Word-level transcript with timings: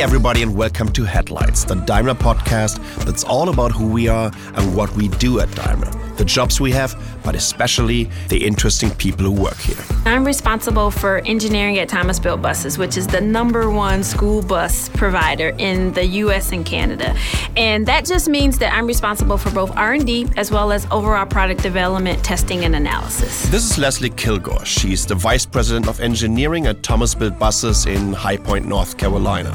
Hey, 0.00 0.04
everybody, 0.04 0.40
and 0.40 0.56
welcome 0.56 0.90
to 0.92 1.04
Headlights, 1.04 1.64
the 1.64 1.74
Daimler 1.74 2.14
podcast 2.14 2.78
that's 3.04 3.22
all 3.22 3.50
about 3.50 3.70
who 3.70 3.86
we 3.86 4.08
are 4.08 4.32
and 4.54 4.74
what 4.74 4.90
we 4.96 5.08
do 5.08 5.40
at 5.40 5.54
Daimler, 5.54 5.90
the 6.16 6.24
jobs 6.24 6.58
we 6.58 6.72
have, 6.72 6.98
but 7.22 7.36
especially 7.36 8.08
the 8.28 8.46
interesting 8.46 8.88
people 8.92 9.26
who 9.26 9.32
work 9.32 9.58
here. 9.58 9.76
I'm 10.06 10.24
responsible 10.24 10.90
for 10.90 11.18
engineering 11.26 11.78
at 11.80 11.90
Thomas 11.90 12.18
Built 12.18 12.40
Buses, 12.40 12.78
which 12.78 12.96
is 12.96 13.08
the 13.08 13.20
number 13.20 13.70
one 13.70 14.02
school 14.02 14.40
bus 14.40 14.88
provider 14.88 15.50
in 15.58 15.92
the 15.92 16.06
US 16.06 16.50
and 16.50 16.64
Canada. 16.64 17.14
And 17.58 17.84
that 17.84 18.06
just 18.06 18.26
means 18.26 18.56
that 18.56 18.72
I'm 18.72 18.86
responsible 18.86 19.36
for 19.36 19.50
both 19.50 19.70
R&D 19.76 20.28
as 20.38 20.50
well 20.50 20.72
as 20.72 20.86
overall 20.90 21.26
product 21.26 21.62
development, 21.62 22.24
testing 22.24 22.64
and 22.64 22.74
analysis. 22.74 23.42
This 23.50 23.70
is 23.70 23.76
Leslie 23.76 24.08
Kilgore. 24.08 24.64
She's 24.64 25.04
the 25.04 25.14
Vice 25.14 25.44
President 25.44 25.88
of 25.88 26.00
Engineering 26.00 26.68
at 26.68 26.82
Thomas 26.82 27.14
Built 27.14 27.38
Buses 27.38 27.84
in 27.84 28.14
High 28.14 28.38
Point, 28.38 28.64
North 28.64 28.96
Carolina. 28.96 29.52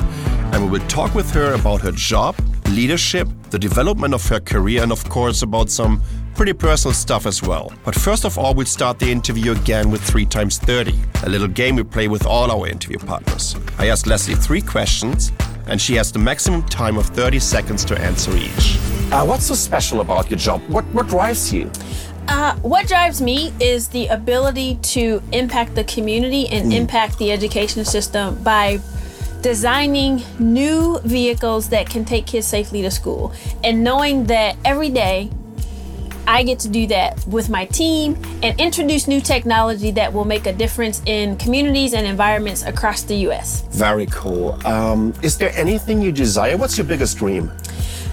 And 0.55 0.64
we 0.64 0.80
will 0.80 0.88
talk 0.88 1.14
with 1.14 1.30
her 1.32 1.54
about 1.54 1.82
her 1.82 1.91
job, 1.91 2.34
leadership, 2.70 3.27
the 3.50 3.59
development 3.59 4.13
of 4.13 4.26
her 4.30 4.40
career, 4.40 4.84
and 4.84 4.91
of 4.94 5.04
course 5.09 5.41
about 5.41 5.70
some 5.70 6.02
pretty 6.34 6.54
personal 6.54 6.94
stuff 6.94 7.26
as 7.26 7.44
well. 7.44 7.73
But 7.84 7.94
first 7.94 8.23
of 8.23 8.38
all, 8.38 8.54
we'll 8.54 8.66
start 8.66 8.98
the 8.98 9.12
interview 9.12 9.52
again 9.52 9.91
with 9.91 10.02
3 10.02 10.26
times 10.26 10.58
30, 10.58 10.98
a 11.23 11.30
little 11.30 11.49
game 11.49 11.76
we 11.76 11.84
play 11.84 12.08
with 12.08 12.26
all 12.26 12.49
our 12.49 12.70
interview 12.70 12.99
partners. 12.99 13.58
I 13.77 13.90
asked 13.90 14.08
Leslie 14.08 14.36
three 14.36 14.62
questions, 14.62 15.34
and 15.68 15.82
she 15.82 15.96
has 15.96 16.10
the 16.10 16.20
maximum 16.20 16.63
time 16.63 16.98
of 16.98 17.08
30 17.08 17.38
seconds 17.40 17.84
to 17.84 17.99
answer 17.99 18.32
each. 18.38 18.80
Uh, 19.12 19.26
what's 19.26 19.48
so 19.48 19.55
special 19.55 19.99
about 19.99 20.30
your 20.30 20.40
job? 20.40 20.62
What, 20.70 20.85
what 20.94 21.10
drives 21.10 21.52
you? 21.52 21.70
Uh, 22.30 22.55
what 22.62 22.88
drives 22.88 23.22
me 23.22 23.54
is 23.60 23.90
the 23.90 24.08
ability 24.08 24.76
to 24.84 25.22
impact 25.34 25.76
the 25.76 25.84
community 25.84 26.48
and 26.48 26.72
mm. 26.72 26.77
impact 26.77 27.20
the 27.20 27.34
education 27.34 27.84
system 27.84 28.41
by 28.41 28.80
designing 29.45 30.24
new 30.40 30.99
vehicles 31.01 31.70
that 31.70 31.88
can 31.88 32.04
take 32.04 32.26
kids 32.26 32.48
safely 32.48 32.82
to 32.82 32.90
school 32.90 33.32
and 33.63 33.84
knowing 33.84 34.24
that 34.24 34.57
every 34.65 34.90
day 34.90 35.29
I 36.26 36.41
get 36.41 36.57
to 36.62 36.68
do 36.68 36.87
that 36.87 37.24
with 37.27 37.48
my 37.48 37.65
team 37.65 38.18
and 38.41 38.60
introduce 38.60 39.07
new 39.07 39.21
technology 39.21 39.91
that 39.91 40.12
will 40.12 40.26
make 40.26 40.48
a 40.48 40.52
difference 40.52 40.99
in 41.05 41.37
communities 41.37 41.93
and 41.93 42.07
environments 42.07 42.63
across 42.63 43.04
the 43.04 43.18
US. 43.27 43.62
Very 43.70 44.07
cool. 44.07 44.57
Um, 44.65 45.13
is 45.21 45.37
there 45.37 45.52
anything 45.55 46.02
you 46.02 46.12
desire? 46.12 46.57
What's 46.57 46.76
your 46.76 46.87
biggest 46.87 47.20
dream? 47.20 47.52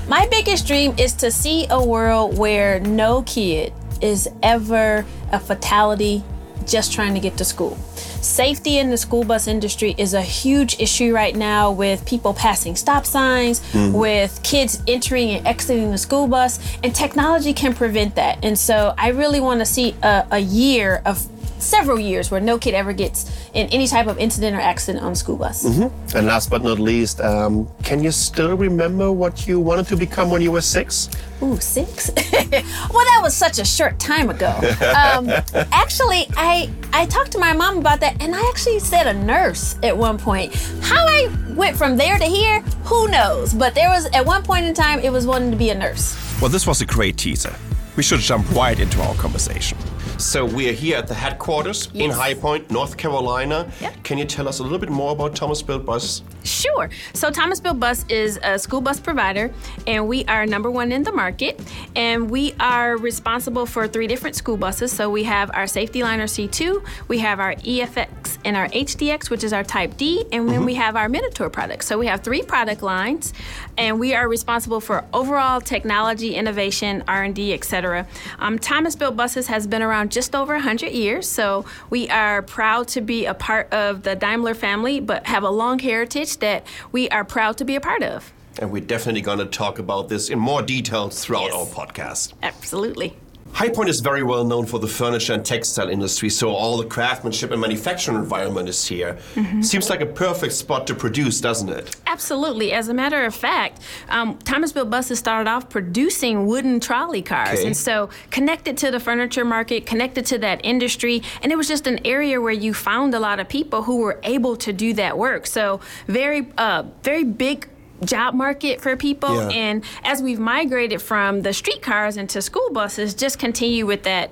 My 0.08 0.28
biggest 0.30 0.66
dream 0.66 0.94
is 0.98 1.14
to 1.14 1.30
see 1.30 1.66
a 1.70 1.82
world 1.82 2.36
where 2.36 2.78
no 2.80 3.22
kid 3.22 3.72
is 4.02 4.28
ever 4.42 5.06
a 5.32 5.40
fatality 5.40 6.22
just 6.66 6.92
trying 6.92 7.14
to 7.14 7.20
get 7.20 7.38
to 7.38 7.44
school. 7.46 7.78
Safety 8.22 8.78
in 8.78 8.88
the 8.90 8.96
school 8.96 9.24
bus 9.24 9.48
industry 9.48 9.96
is 9.98 10.14
a 10.14 10.22
huge 10.22 10.78
issue 10.78 11.12
right 11.12 11.34
now 11.34 11.72
with 11.72 12.06
people 12.06 12.32
passing 12.32 12.76
stop 12.76 13.04
signs, 13.04 13.58
mm-hmm. 13.72 13.92
with 13.92 14.40
kids 14.44 14.80
entering 14.86 15.30
and 15.30 15.44
exiting 15.44 15.90
the 15.90 15.98
school 15.98 16.28
bus, 16.28 16.60
and 16.84 16.94
technology 16.94 17.52
can 17.52 17.74
prevent 17.74 18.14
that. 18.14 18.38
And 18.44 18.56
so 18.56 18.94
I 18.96 19.08
really 19.08 19.40
want 19.40 19.58
to 19.58 19.66
see 19.66 19.96
a, 20.04 20.24
a 20.30 20.38
year 20.38 21.02
of 21.04 21.26
several 21.58 21.98
years 21.98 22.30
where 22.30 22.40
no 22.40 22.58
kid 22.58 22.74
ever 22.74 22.92
gets 22.92 23.41
in 23.54 23.66
any 23.68 23.86
type 23.86 24.06
of 24.06 24.18
incident 24.18 24.56
or 24.56 24.60
accident 24.60 25.04
on 25.04 25.12
a 25.12 25.16
school 25.16 25.36
bus. 25.36 25.64
Mm-hmm. 25.64 26.16
And 26.16 26.26
last 26.26 26.50
but 26.50 26.62
not 26.62 26.78
least, 26.78 27.20
um, 27.20 27.68
can 27.82 28.02
you 28.02 28.10
still 28.10 28.56
remember 28.56 29.12
what 29.12 29.46
you 29.46 29.60
wanted 29.60 29.86
to 29.88 29.96
become 29.96 30.30
when 30.30 30.40
you 30.40 30.52
were 30.52 30.62
six? 30.62 31.10
Ooh, 31.42 31.58
six? 31.58 32.10
well, 32.32 33.04
that 33.04 33.20
was 33.22 33.36
such 33.36 33.58
a 33.58 33.64
short 33.64 33.98
time 33.98 34.30
ago. 34.30 34.52
Um, 34.92 35.28
actually, 35.72 36.26
I 36.36 36.70
I 36.92 37.06
talked 37.06 37.32
to 37.32 37.38
my 37.38 37.52
mom 37.52 37.78
about 37.78 38.00
that, 38.00 38.22
and 38.22 38.34
I 38.34 38.40
actually 38.48 38.78
said 38.78 39.06
a 39.06 39.14
nurse 39.14 39.76
at 39.82 39.96
one 39.96 40.18
point. 40.18 40.54
How 40.82 41.06
I 41.06 41.28
went 41.54 41.76
from 41.76 41.96
there 41.96 42.18
to 42.18 42.24
here, 42.24 42.60
who 42.84 43.08
knows? 43.08 43.54
But 43.54 43.74
there 43.74 43.88
was 43.88 44.06
at 44.12 44.24
one 44.24 44.42
point 44.42 44.66
in 44.66 44.74
time, 44.74 45.00
it 45.00 45.10
was 45.10 45.26
wanting 45.26 45.50
to 45.50 45.56
be 45.56 45.70
a 45.70 45.74
nurse. 45.74 46.16
Well, 46.40 46.50
this 46.50 46.66
was 46.66 46.82
a 46.82 46.86
great 46.86 47.16
teaser. 47.16 47.54
We 47.96 48.02
should 48.02 48.20
jump 48.20 48.50
right 48.52 48.78
into 48.78 49.00
our 49.02 49.14
conversation. 49.14 49.78
So 50.22 50.44
we 50.44 50.68
are 50.68 50.72
here 50.72 50.96
at 50.96 51.08
the 51.08 51.14
headquarters 51.14 51.88
yes. 51.92 52.04
in 52.04 52.10
High 52.12 52.34
Point, 52.34 52.70
North 52.70 52.96
Carolina. 52.96 53.70
Yep. 53.80 54.04
Can 54.04 54.18
you 54.18 54.24
tell 54.24 54.46
us 54.46 54.60
a 54.60 54.62
little 54.62 54.78
bit 54.78 54.88
more 54.88 55.10
about 55.10 55.34
Thomas 55.34 55.60
Built 55.62 55.84
Bus? 55.84 56.22
Sure. 56.44 56.88
So 57.12 57.30
Thomas 57.32 57.58
Built 57.58 57.80
Bus 57.80 58.06
is 58.08 58.38
a 58.44 58.56
school 58.56 58.80
bus 58.80 59.00
provider, 59.00 59.52
and 59.84 60.06
we 60.06 60.24
are 60.26 60.46
number 60.46 60.70
one 60.70 60.92
in 60.92 61.02
the 61.02 61.10
market. 61.10 61.60
And 61.96 62.30
we 62.30 62.54
are 62.60 62.96
responsible 62.96 63.66
for 63.66 63.88
three 63.88 64.06
different 64.06 64.36
school 64.36 64.56
buses. 64.56 64.92
So 64.92 65.10
we 65.10 65.24
have 65.24 65.50
our 65.54 65.64
Saf-T-Liner 65.64 66.26
C2, 66.26 66.86
we 67.08 67.18
have 67.18 67.40
our 67.40 67.56
EFX 67.56 68.21
and 68.44 68.56
our 68.56 68.68
HDX, 68.68 69.30
which 69.30 69.44
is 69.44 69.52
our 69.52 69.64
Type 69.64 69.96
D, 69.96 70.24
and 70.32 70.48
then 70.48 70.56
mm-hmm. 70.56 70.64
we 70.64 70.74
have 70.74 70.96
our 70.96 71.08
Minotour 71.08 71.50
products. 71.50 71.86
So 71.86 71.98
we 71.98 72.06
have 72.06 72.22
three 72.22 72.42
product 72.42 72.82
lines, 72.82 73.32
and 73.78 73.98
we 73.98 74.14
are 74.14 74.28
responsible 74.28 74.80
for 74.80 75.04
overall 75.12 75.60
technology, 75.60 76.34
innovation, 76.34 77.04
R&D, 77.08 77.52
etc. 77.52 78.06
Um, 78.38 78.58
Thomas 78.58 78.96
Built 78.96 79.16
Buses 79.16 79.46
has 79.48 79.66
been 79.66 79.82
around 79.82 80.12
just 80.12 80.34
over 80.34 80.54
100 80.54 80.92
years, 80.92 81.28
so 81.28 81.64
we 81.90 82.08
are 82.08 82.42
proud 82.42 82.88
to 82.88 83.00
be 83.00 83.26
a 83.26 83.34
part 83.34 83.72
of 83.72 84.02
the 84.02 84.14
Daimler 84.14 84.54
family, 84.54 85.00
but 85.00 85.26
have 85.26 85.42
a 85.42 85.50
long 85.50 85.78
heritage 85.78 86.38
that 86.38 86.66
we 86.92 87.08
are 87.10 87.24
proud 87.24 87.56
to 87.58 87.64
be 87.64 87.76
a 87.76 87.80
part 87.80 88.02
of. 88.02 88.32
And 88.58 88.70
we're 88.70 88.82
definitely 88.84 89.22
going 89.22 89.38
to 89.38 89.46
talk 89.46 89.78
about 89.78 90.08
this 90.08 90.28
in 90.28 90.38
more 90.38 90.62
detail 90.62 91.08
throughout 91.08 91.44
yes. 91.44 91.54
our 91.54 91.86
podcast. 91.86 92.34
Absolutely. 92.42 93.16
High 93.52 93.68
Point 93.68 93.90
is 93.90 94.00
very 94.00 94.22
well 94.22 94.44
known 94.44 94.66
for 94.66 94.78
the 94.78 94.88
furniture 94.88 95.34
and 95.34 95.44
textile 95.44 95.88
industry, 95.88 96.30
so 96.30 96.50
all 96.50 96.78
the 96.78 96.86
craftsmanship 96.86 97.50
and 97.50 97.60
manufacturing 97.60 98.16
environment 98.16 98.68
is 98.68 98.84
here. 98.86 99.18
Mm-hmm. 99.34 99.60
Seems 99.62 99.90
like 99.90 100.00
a 100.00 100.06
perfect 100.06 100.54
spot 100.54 100.86
to 100.86 100.94
produce, 100.94 101.40
doesn't 101.40 101.68
it? 101.68 101.94
Absolutely. 102.06 102.72
As 102.72 102.88
a 102.88 102.94
matter 102.94 103.24
of 103.24 103.34
fact, 103.34 103.82
um, 104.08 104.38
Thomas 104.38 104.72
Built 104.72 104.90
Buses 104.90 105.18
started 105.18 105.50
off 105.50 105.68
producing 105.68 106.46
wooden 106.46 106.80
trolley 106.80 107.22
cars, 107.22 107.58
okay. 107.58 107.66
and 107.66 107.76
so 107.76 108.08
connected 108.30 108.76
to 108.78 108.90
the 108.90 108.98
furniture 108.98 109.44
market, 109.44 109.84
connected 109.86 110.24
to 110.26 110.38
that 110.38 110.60
industry, 110.64 111.22
and 111.42 111.52
it 111.52 111.56
was 111.56 111.68
just 111.68 111.86
an 111.86 112.00
area 112.06 112.40
where 112.40 112.52
you 112.52 112.72
found 112.72 113.14
a 113.14 113.20
lot 113.20 113.38
of 113.38 113.48
people 113.48 113.82
who 113.82 113.98
were 113.98 114.18
able 114.22 114.56
to 114.56 114.72
do 114.72 114.94
that 114.94 115.18
work. 115.18 115.46
So 115.46 115.80
very, 116.06 116.48
uh, 116.56 116.84
very 117.02 117.24
big 117.24 117.68
job 118.04 118.34
market 118.34 118.80
for 118.80 118.96
people. 118.96 119.34
Yeah. 119.34 119.48
And 119.48 119.84
as 120.04 120.22
we've 120.22 120.38
migrated 120.38 121.00
from 121.02 121.42
the 121.42 121.52
streetcars 121.52 122.16
into 122.16 122.42
school 122.42 122.70
buses, 122.72 123.14
just 123.14 123.38
continue 123.38 123.86
with 123.86 124.02
that 124.04 124.30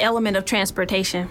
element 0.00 0.36
of 0.36 0.44
transportation. 0.44 1.28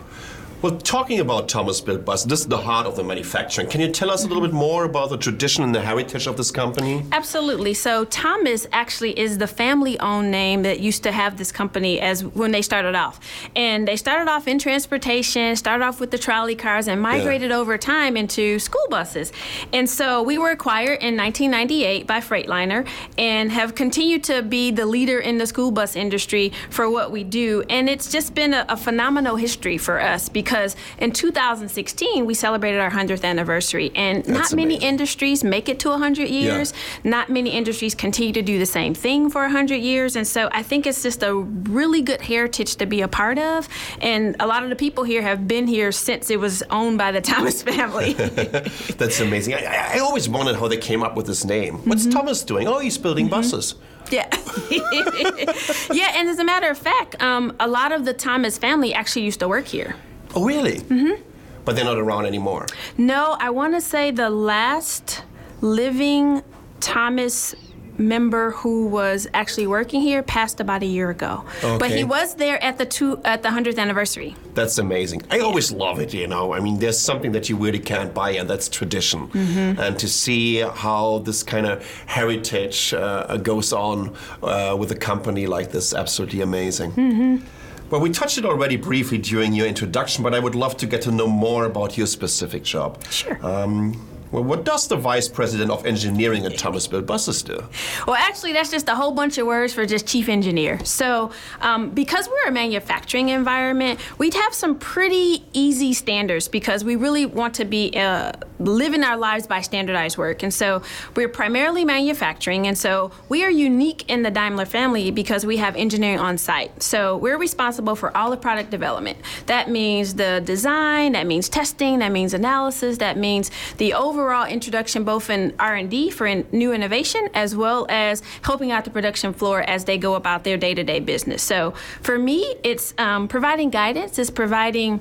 Well, 0.66 0.78
talking 0.78 1.20
about 1.20 1.48
Thomas 1.48 1.80
Built 1.80 2.04
Bus, 2.06 2.24
this 2.24 2.40
is 2.40 2.48
the 2.48 2.58
heart 2.58 2.88
of 2.88 2.96
the 2.96 3.04
manufacturing. 3.04 3.68
Can 3.68 3.82
you 3.82 3.92
tell 3.92 4.10
us 4.10 4.24
a 4.24 4.28
little 4.28 4.42
bit 4.42 4.50
mm-hmm. 4.50 4.58
more 4.58 4.86
about 4.86 5.12
the 5.12 5.18
tradition 5.18 5.64
and 5.64 5.76
the 5.76 5.80
heritage 5.80 6.26
of 6.26 6.38
this 6.38 6.50
company? 6.50 7.06
Absolutely. 7.12 7.76
So 7.76 8.06
Thomas 8.06 8.66
actually 8.72 9.12
is 9.20 9.38
the 9.38 9.46
family-owned 9.46 10.32
name 10.32 10.64
that 10.64 10.80
used 10.80 11.04
to 11.04 11.12
have 11.12 11.38
this 11.38 11.52
company 11.52 12.00
as 12.00 12.26
when 12.26 12.52
they 12.52 12.64
started 12.64 12.96
off. 12.96 13.20
And 13.56 13.88
they 13.88 13.96
started 13.96 14.28
off 14.28 14.48
in 14.48 14.58
transportation, 14.58 15.56
started 15.56 15.86
off 15.86 16.00
with 16.00 16.10
the 16.10 16.18
trolley 16.18 16.56
cars 16.56 16.88
and 16.88 17.00
migrated 17.00 17.52
yeah. 17.52 17.58
over 17.58 17.78
time 17.78 18.18
into 18.18 18.58
school 18.58 18.88
buses. 18.90 19.32
And 19.72 19.88
so 19.88 20.24
we 20.24 20.40
were 20.40 20.50
acquired 20.50 21.04
in 21.04 21.16
1998 21.16 22.08
by 22.08 22.22
Freightliner 22.22 22.88
and 23.20 23.52
have 23.52 23.76
continued 23.76 24.24
to 24.24 24.42
be 24.42 24.72
the 24.72 24.88
leader 24.88 25.20
in 25.20 25.38
the 25.38 25.46
school 25.46 25.70
bus 25.70 25.96
industry 25.96 26.54
for 26.72 26.90
what 26.90 27.12
we 27.12 27.24
do. 27.24 27.64
And 27.70 27.88
it's 27.88 28.12
just 28.12 28.34
been 28.34 28.56
a, 28.56 28.66
a 28.68 28.76
phenomenal 28.76 29.36
history 29.36 29.78
for 29.78 30.02
us 30.02 30.28
because 30.28 30.55
because 30.56 30.78
in 31.00 31.12
2016 31.12 32.26
we 32.26 32.34
celebrated 32.34 32.80
our 32.80 32.90
100th 32.90 33.26
anniversary, 33.26 33.92
and 33.94 34.24
That's 34.24 34.52
not 34.52 34.56
many 34.56 34.76
amazing. 34.76 34.88
industries 34.88 35.44
make 35.44 35.68
it 35.68 35.80
to 35.80 35.90
100 35.90 36.30
years. 36.30 36.72
Yeah. 37.04 37.12
Not 37.12 37.30
many 37.30 37.50
industries 37.50 37.94
continue 37.94 38.32
to 38.32 38.42
do 38.42 38.58
the 38.58 38.66
same 38.66 38.94
thing 38.94 39.30
for 39.30 39.42
100 39.42 39.76
years, 39.76 40.16
and 40.16 40.26
so 40.26 40.48
I 40.54 40.64
think 40.64 40.88
it's 40.88 41.04
just 41.04 41.24
a 41.24 41.36
really 41.36 42.02
good 42.02 42.22
heritage 42.22 42.78
to 42.78 42.86
be 42.86 43.02
a 43.02 43.10
part 43.10 43.38
of. 43.38 43.68
And 44.00 44.38
a 44.40 44.48
lot 44.48 44.64
of 44.64 44.70
the 44.70 44.78
people 44.78 45.04
here 45.04 45.22
have 45.22 45.46
been 45.46 45.68
here 45.68 45.92
since 45.92 46.30
it 46.30 46.40
was 46.40 46.64
owned 46.70 46.98
by 46.98 47.12
the 47.12 47.22
Thomas 47.34 47.62
family. 47.62 48.14
That's 48.98 49.20
amazing. 49.20 49.56
I, 49.56 49.96
I, 49.96 50.00
always 50.00 50.30
wondered 50.30 50.56
how 50.56 50.70
they 50.70 50.78
came 50.78 51.04
up 51.04 51.18
with 51.18 51.28
this 51.28 51.44
name. 51.44 51.80
What's 51.80 52.04
mm-hmm. 52.04 52.12
Thomas 52.12 52.44
doing? 52.44 52.68
Oh, 52.68 52.80
he's 52.80 52.98
building 52.98 53.26
mm-hmm. 53.26 53.42
buses. 53.42 53.76
Yeah. 54.12 54.30
yeah, 55.92 56.14
and 56.16 56.30
as 56.30 56.40
a 56.40 56.44
matter 56.44 56.70
of 56.70 56.78
fact, 56.78 57.22
um, 57.22 57.56
a 57.60 57.68
lot 57.68 57.92
of 57.92 58.06
the 58.06 58.14
Thomas 58.14 58.58
family 58.58 58.94
actually 58.94 59.26
used 59.26 59.40
to 59.40 59.48
work 59.48 59.66
here. 59.66 59.96
Oh, 60.36 60.46
really? 60.46 60.80
Mm-hmm. 60.80 61.22
But 61.64 61.76
they're 61.76 61.86
not 61.86 61.98
around 61.98 62.26
anymore. 62.26 62.68
No, 62.98 63.38
I 63.40 63.50
want 63.50 63.74
to 63.74 63.82
say 63.82 64.12
the 64.12 64.30
last 64.30 65.24
living 65.62 66.44
Thomas 66.80 67.56
member 67.98 68.52
who 68.52 68.88
was 68.88 69.28
actually 69.34 69.68
working 69.68 70.02
here 70.02 70.22
passed 70.22 70.60
about 70.60 70.84
a 70.84 70.86
year 70.86 71.10
ago. 71.10 71.44
Okay. 71.64 71.78
But 71.78 71.92
he 71.92 72.04
was 72.04 72.36
there 72.36 72.62
at 72.64 72.78
the 72.78 72.86
two 72.86 73.22
at 73.24 73.42
the 73.42 73.52
hundredth 73.52 73.80
anniversary. 73.80 74.36
That's 74.54 74.78
amazing. 74.78 75.24
I 75.32 75.40
always 75.40 75.72
love 75.72 76.00
it. 76.00 76.14
You 76.14 76.28
know, 76.28 76.54
I 76.54 76.60
mean, 76.60 76.80
there's 76.80 77.00
something 77.00 77.32
that 77.32 77.50
you 77.50 77.56
really 77.56 77.80
can't 77.80 78.14
buy, 78.14 78.32
and 78.32 78.50
that's 78.50 78.70
tradition. 78.70 79.28
Mm-hmm. 79.30 79.80
And 79.80 79.98
to 80.00 80.08
see 80.08 80.60
how 80.60 81.20
this 81.20 81.44
kind 81.44 81.66
of 81.66 81.86
heritage 82.06 82.94
uh, 82.94 83.38
goes 83.38 83.74
on 83.74 84.16
uh, 84.44 84.76
with 84.78 84.92
a 84.92 84.96
company 84.96 85.48
like 85.48 85.72
this, 85.72 85.94
absolutely 85.94 86.42
amazing. 86.42 86.92
Mm-hmm. 86.92 87.46
Well, 87.90 88.02
we 88.02 88.10
touched 88.10 88.38
it 88.38 88.46
already 88.46 88.78
briefly 88.78 89.20
during 89.20 89.54
your 89.54 89.68
introduction, 89.68 90.24
but 90.24 90.34
I 90.34 90.40
would 90.40 90.56
love 90.56 90.76
to 90.78 90.88
get 90.88 91.04
to 91.04 91.12
know 91.12 91.28
more 91.28 91.66
about 91.66 91.98
your 91.98 92.08
specific 92.08 92.64
job. 92.64 93.04
Sure. 93.12 93.38
Um, 93.46 94.15
Well, 94.36 94.44
what 94.44 94.66
does 94.66 94.90
the 94.90 94.98
vice 94.98 95.30
president 95.30 95.72
of 95.72 95.86
engineering 95.86 96.46
at 96.46 96.58
Thomas 96.58 96.88
Built 96.88 97.06
Buses 97.06 97.42
do? 97.42 97.64
Well, 98.06 98.18
actually, 98.18 98.52
that's 98.52 98.70
just 98.70 98.90
a 98.90 98.94
whole 98.94 99.14
bunch 99.14 99.38
of 99.38 99.48
words 99.48 99.72
for 99.72 99.86
just 99.86 100.06
chief 100.06 100.28
engineer. 100.28 100.84
So, 100.84 101.32
um, 101.62 101.92
because 101.92 102.28
we're 102.28 102.50
a 102.50 102.52
manufacturing 102.52 103.30
environment, 103.30 103.98
we'd 104.18 104.34
have 104.34 104.54
some 104.54 104.78
pretty 104.78 105.46
easy 105.54 105.94
standards 105.94 106.50
because 106.50 106.84
we 106.84 106.98
really 106.98 107.26
want 107.26 107.54
to 107.56 107.64
be 107.64 107.94
uh, 107.96 108.34
living 108.60 109.06
our 109.06 109.16
lives 109.16 109.48
by 109.48 109.62
standardized 109.62 110.18
work. 110.18 110.44
And 110.44 110.54
so, 110.54 110.82
we're 111.16 111.30
primarily 111.30 111.86
manufacturing, 111.86 112.68
and 112.68 112.78
so 112.78 113.12
we 113.30 113.42
are 113.46 113.50
unique 113.50 114.04
in 114.10 114.24
the 114.24 114.32
Daimler 114.32 114.66
family 114.66 115.12
because 115.12 115.46
we 115.46 115.56
have 115.58 115.78
engineering 115.78 116.20
on 116.20 116.38
site. 116.38 116.84
So, 116.84 117.16
we're 117.16 117.38
responsible 117.38 117.96
for 117.96 118.16
all 118.18 118.32
the 118.32 118.38
product 118.38 118.70
development. 118.70 119.18
That 119.46 119.70
means 119.70 120.16
the 120.16 120.42
design, 120.44 121.14
that 121.14 121.26
means 121.26 121.48
testing, 121.48 122.00
that 122.00 122.12
means 122.12 122.34
analysis, 122.34 122.98
that 122.98 123.16
means 123.18 123.50
the 123.78 123.94
overall 123.94 124.25
overall 124.26 124.48
introduction 124.48 125.04
both 125.04 125.30
in 125.30 125.54
R&D 125.60 126.10
for 126.10 126.26
in 126.26 126.48
new 126.52 126.74
innovation 126.74 127.30
as 127.36 127.56
well 127.56 127.86
as 127.90 128.24
helping 128.42 128.72
out 128.72 128.84
the 128.84 128.90
production 128.90 129.32
floor 129.34 129.62
as 129.62 129.86
they 129.86 130.00
go 130.00 130.16
about 130.16 130.44
their 130.44 130.58
day-to-day 130.58 131.00
business. 131.00 131.44
So 131.44 131.76
for 132.02 132.18
me, 132.18 132.56
it's 132.64 132.96
um, 132.98 133.28
providing 133.28 133.70
guidance, 133.70 134.18
it's 134.18 134.32
providing 134.32 135.00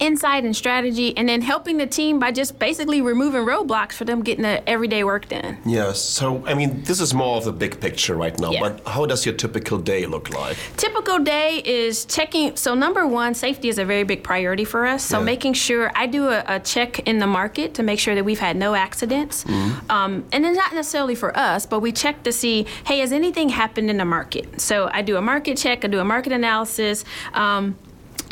insight 0.00 0.44
and 0.44 0.54
strategy 0.54 1.16
and 1.16 1.28
then 1.28 1.40
helping 1.40 1.76
the 1.76 1.86
team 1.86 2.18
by 2.18 2.30
just 2.30 2.58
basically 2.58 3.00
removing 3.00 3.42
roadblocks 3.42 3.92
for 3.92 4.04
them 4.04 4.22
getting 4.22 4.42
the 4.42 4.68
everyday 4.68 5.04
work 5.04 5.28
done. 5.28 5.58
Yes. 5.64 6.00
So, 6.00 6.44
I 6.46 6.54
mean, 6.54 6.82
this 6.82 7.00
is 7.00 7.14
more 7.14 7.36
of 7.38 7.44
the 7.44 7.52
big 7.52 7.80
picture 7.80 8.14
right 8.14 8.38
now, 8.38 8.50
yeah. 8.50 8.60
but 8.60 8.86
how 8.86 9.06
does 9.06 9.24
your 9.24 9.34
typical 9.34 9.78
day 9.78 10.06
look 10.06 10.30
like? 10.30 10.56
Typical 10.76 11.18
day 11.18 11.62
is 11.64 12.04
checking. 12.04 12.56
So, 12.56 12.74
number 12.74 13.06
one, 13.06 13.34
safety 13.34 13.68
is 13.68 13.78
a 13.78 13.84
very 13.84 14.04
big 14.04 14.22
priority 14.22 14.64
for 14.64 14.86
us. 14.86 15.02
So, 15.02 15.18
yeah. 15.18 15.24
making 15.24 15.54
sure 15.54 15.90
I 15.94 16.06
do 16.06 16.28
a, 16.28 16.44
a, 16.46 16.60
check 16.60 17.00
in 17.00 17.18
the 17.18 17.26
market 17.26 17.74
to 17.74 17.82
make 17.82 17.98
sure 17.98 18.14
that 18.14 18.24
we've 18.24 18.38
had 18.38 18.56
no 18.56 18.74
accidents. 18.74 19.44
Mm-hmm. 19.44 19.90
Um, 19.90 20.24
and 20.32 20.44
then 20.44 20.54
not 20.54 20.74
necessarily 20.74 21.14
for 21.14 21.36
us, 21.36 21.64
but 21.64 21.80
we 21.80 21.92
check 21.92 22.22
to 22.24 22.32
see, 22.32 22.66
hey, 22.86 22.98
has 22.98 23.12
anything 23.12 23.48
happened 23.48 23.88
in 23.88 23.98
the 23.98 24.04
market? 24.04 24.60
So, 24.60 24.90
I 24.92 25.02
do 25.02 25.16
a 25.16 25.22
market 25.22 25.56
check, 25.56 25.84
I 25.84 25.88
do 25.88 26.00
a 26.00 26.04
market 26.04 26.32
analysis. 26.32 27.04
Um, 27.34 27.76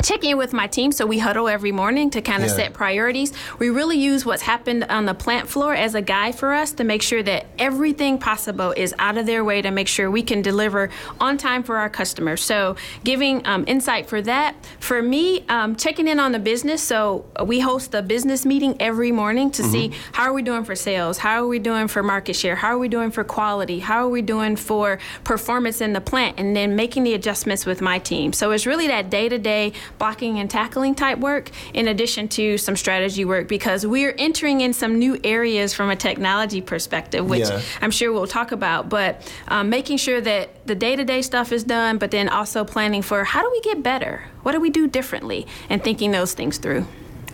check 0.05 0.23
in 0.23 0.37
with 0.37 0.53
my 0.53 0.67
team. 0.67 0.91
So 0.91 1.05
we 1.07 1.17
huddle 1.17 1.47
every 1.47 1.71
morning 1.71 2.11
to 2.11 2.21
kind 2.21 2.43
of 2.43 2.49
yeah. 2.49 2.55
set 2.55 2.73
priorities. 2.73 3.33
We 3.57 3.69
really 3.69 3.97
use 3.97 4.23
what's 4.23 4.43
happened 4.43 4.83
on 4.85 5.05
the 5.05 5.15
plant 5.15 5.49
floor 5.49 5.73
as 5.73 5.95
a 5.95 6.01
guide 6.01 6.35
for 6.35 6.53
us 6.53 6.73
to 6.73 6.83
make 6.83 7.01
sure 7.01 7.23
that 7.23 7.47
everything 7.57 8.19
possible 8.19 8.71
is 8.77 8.93
out 8.99 9.17
of 9.17 9.25
their 9.25 9.43
way 9.43 9.63
to 9.63 9.71
make 9.71 9.87
sure 9.87 10.11
we 10.11 10.21
can 10.21 10.43
deliver 10.43 10.91
on 11.19 11.37
time 11.37 11.63
for 11.63 11.77
our 11.77 11.89
customers. 11.89 12.43
So 12.43 12.75
giving 13.03 13.45
um, 13.47 13.63
insight 13.67 14.07
for 14.07 14.21
that. 14.21 14.55
For 14.79 15.01
me, 15.01 15.43
um, 15.49 15.75
checking 15.75 16.07
in 16.07 16.19
on 16.19 16.31
the 16.33 16.39
business. 16.39 16.83
So 16.83 17.25
we 17.43 17.59
host 17.59 17.95
a 17.95 18.03
business 18.03 18.45
meeting 18.45 18.77
every 18.79 19.11
morning 19.11 19.49
to 19.51 19.63
mm-hmm. 19.63 19.71
see 19.71 19.91
how 20.11 20.25
are 20.25 20.33
we 20.33 20.43
doing 20.43 20.63
for 20.63 20.75
sales? 20.75 21.17
How 21.17 21.43
are 21.43 21.47
we 21.47 21.57
doing 21.57 21.87
for 21.87 22.03
market 22.03 22.35
share? 22.35 22.55
How 22.55 22.69
are 22.69 22.77
we 22.77 22.89
doing 22.89 23.09
for 23.09 23.23
quality? 23.23 23.79
How 23.79 24.05
are 24.05 24.09
we 24.09 24.21
doing 24.21 24.55
for 24.55 24.99
performance 25.23 25.81
in 25.81 25.93
the 25.93 26.01
plant? 26.01 26.39
And 26.39 26.55
then 26.55 26.75
making 26.75 27.05
the 27.05 27.15
adjustments 27.15 27.65
with 27.65 27.81
my 27.81 27.97
team. 27.97 28.33
So 28.33 28.51
it's 28.51 28.67
really 28.67 28.87
that 28.87 29.09
day 29.09 29.29
to 29.29 29.39
day 29.39 29.73
blocking 29.97 30.39
and 30.39 30.49
tackling 30.49 30.95
type 30.95 31.19
work 31.19 31.51
in 31.73 31.87
addition 31.87 32.27
to 32.29 32.57
some 32.57 32.75
strategy 32.75 33.25
work 33.25 33.47
because 33.47 33.85
we're 33.85 34.15
entering 34.17 34.61
in 34.61 34.73
some 34.73 34.99
new 34.99 35.19
areas 35.23 35.73
from 35.73 35.89
a 35.89 35.95
technology 35.95 36.61
perspective, 36.61 37.27
which 37.27 37.47
yeah. 37.47 37.61
I'm 37.81 37.91
sure 37.91 38.11
we'll 38.11 38.27
talk 38.27 38.51
about. 38.51 38.89
But 38.89 39.31
um, 39.47 39.69
making 39.69 39.97
sure 39.97 40.21
that 40.21 40.65
the 40.67 40.75
day 40.75 40.95
to 40.95 41.03
day 41.03 41.21
stuff 41.21 41.51
is 41.51 41.63
done, 41.63 41.97
but 41.97 42.11
then 42.11 42.29
also 42.29 42.63
planning 42.63 43.01
for 43.01 43.23
how 43.23 43.41
do 43.41 43.49
we 43.51 43.61
get 43.61 43.83
better? 43.83 44.23
What 44.43 44.51
do 44.51 44.59
we 44.59 44.69
do 44.69 44.87
differently? 44.87 45.47
And 45.69 45.83
thinking 45.83 46.11
those 46.11 46.33
things 46.33 46.57
through. 46.57 46.85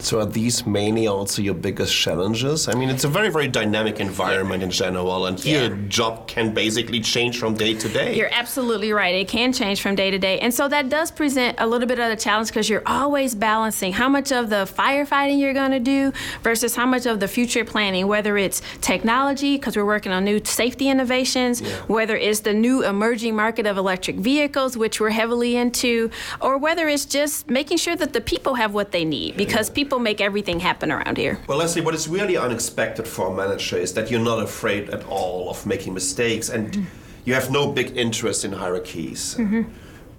So 0.03 0.19
are 0.19 0.25
these 0.25 0.65
mainly 0.65 1.07
also 1.07 1.41
your 1.41 1.53
biggest 1.53 1.95
challenges? 1.95 2.67
I 2.67 2.73
mean, 2.73 2.89
it's 2.89 3.03
a 3.03 3.07
very, 3.07 3.29
very 3.29 3.47
dynamic 3.47 3.99
environment 3.99 4.61
yeah. 4.61 4.65
in 4.65 4.71
general, 4.71 5.25
and 5.25 5.43
yeah. 5.43 5.67
your 5.67 5.75
job 5.87 6.27
can 6.27 6.53
basically 6.53 6.99
change 7.01 7.39
from 7.39 7.53
day 7.53 7.73
to 7.75 7.89
day. 7.89 8.15
You're 8.15 8.33
absolutely 8.33 8.91
right. 8.91 9.13
It 9.13 9.27
can 9.27 9.53
change 9.53 9.81
from 9.81 9.95
day 9.95 10.11
to 10.11 10.17
day. 10.17 10.39
And 10.39 10.53
so 10.53 10.67
that 10.67 10.89
does 10.89 11.11
present 11.11 11.57
a 11.59 11.67
little 11.67 11.87
bit 11.87 11.99
of 11.99 12.11
a 12.11 12.15
challenge 12.15 12.49
because 12.49 12.69
you're 12.69 12.83
always 12.85 13.35
balancing 13.35 13.93
how 13.93 14.09
much 14.09 14.31
of 14.31 14.49
the 14.49 14.69
firefighting 14.77 15.39
you're 15.39 15.53
going 15.53 15.71
to 15.71 15.79
do 15.79 16.11
versus 16.43 16.75
how 16.75 16.85
much 16.85 17.05
of 17.05 17.19
the 17.19 17.27
future 17.27 17.63
planning, 17.63 18.07
whether 18.07 18.37
it's 18.37 18.61
technology, 18.81 19.57
because 19.57 19.75
we're 19.75 19.85
working 19.85 20.11
on 20.11 20.23
new 20.25 20.43
safety 20.43 20.89
innovations, 20.89 21.61
yeah. 21.61 21.69
whether 21.87 22.15
it's 22.15 22.41
the 22.41 22.53
new 22.53 22.83
emerging 22.83 23.35
market 23.35 23.65
of 23.65 23.77
electric 23.77 24.17
vehicles, 24.17 24.77
which 24.77 24.99
we're 24.99 25.09
heavily 25.09 25.55
into, 25.55 26.09
or 26.39 26.57
whether 26.57 26.87
it's 26.87 27.05
just 27.05 27.49
making 27.49 27.77
sure 27.77 27.95
that 27.95 28.13
the 28.13 28.21
people 28.21 28.55
have 28.55 28.73
what 28.73 28.91
they 28.91 29.05
need 29.05 29.37
because 29.37 29.69
people 29.69 29.90
people 29.91 29.99
make 29.99 30.21
everything 30.21 30.61
happen 30.61 30.89
around 30.89 31.17
here. 31.17 31.37
Well, 31.47 31.57
Leslie, 31.57 31.81
what 31.81 31.93
is 31.93 32.07
really 32.07 32.37
unexpected 32.37 33.05
for 33.05 33.27
a 33.27 33.35
manager 33.35 33.77
is 33.77 33.93
that 33.95 34.09
you're 34.09 34.23
not 34.23 34.41
afraid 34.41 34.89
at 34.89 35.03
all 35.07 35.49
of 35.49 35.65
making 35.65 35.93
mistakes 35.93 36.47
and 36.47 36.71
mm-hmm. 36.71 36.85
you 37.25 37.33
have 37.33 37.51
no 37.51 37.73
big 37.73 37.97
interest 37.97 38.45
in 38.45 38.53
hierarchies. 38.53 39.35
Mm-hmm. 39.37 39.63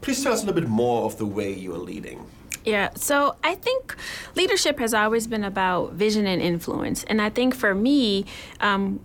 Please 0.02 0.22
tell 0.22 0.34
us 0.34 0.42
a 0.42 0.46
little 0.46 0.60
bit 0.60 0.68
more 0.68 1.06
of 1.06 1.16
the 1.16 1.24
way 1.24 1.50
you 1.50 1.72
are 1.72 1.84
leading. 1.92 2.26
Yeah, 2.66 2.90
so 2.96 3.36
I 3.42 3.54
think 3.54 3.96
leadership 4.34 4.78
has 4.78 4.92
always 4.92 5.26
been 5.26 5.42
about 5.42 5.94
vision 5.94 6.26
and 6.26 6.42
influence. 6.42 7.04
And 7.04 7.22
I 7.22 7.30
think 7.30 7.54
for 7.54 7.74
me, 7.74 8.26
um, 8.60 9.00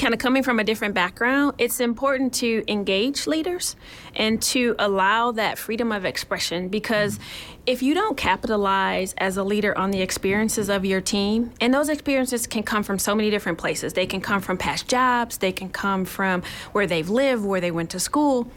kind 0.00 0.14
of 0.14 0.18
coming 0.18 0.42
from 0.42 0.58
a 0.58 0.64
different 0.64 0.94
background, 0.94 1.54
it's 1.58 1.78
important 1.78 2.32
to 2.32 2.64
engage 2.66 3.26
leaders 3.26 3.76
and 4.16 4.40
to 4.40 4.74
allow 4.78 5.30
that 5.32 5.58
freedom 5.58 5.92
of 5.92 6.06
expression 6.06 6.68
because 6.68 7.18
if 7.66 7.82
you 7.82 7.92
don't 7.92 8.16
capitalize 8.16 9.12
as 9.18 9.36
a 9.36 9.44
leader 9.44 9.76
on 9.76 9.90
the 9.90 10.00
experiences 10.00 10.70
of 10.70 10.86
your 10.86 11.02
team, 11.02 11.52
and 11.60 11.74
those 11.74 11.90
experiences 11.90 12.46
can 12.46 12.62
come 12.62 12.82
from 12.82 12.98
so 12.98 13.14
many 13.14 13.28
different 13.28 13.58
places. 13.58 13.92
They 13.92 14.06
can 14.06 14.22
come 14.22 14.40
from 14.40 14.56
past 14.56 14.88
jobs, 14.88 15.36
they 15.36 15.52
can 15.52 15.68
come 15.68 16.06
from 16.06 16.42
where 16.72 16.86
they've 16.86 17.08
lived, 17.08 17.44
where 17.44 17.60
they 17.60 17.70
went 17.70 17.90
to 17.90 18.00
school 18.00 18.50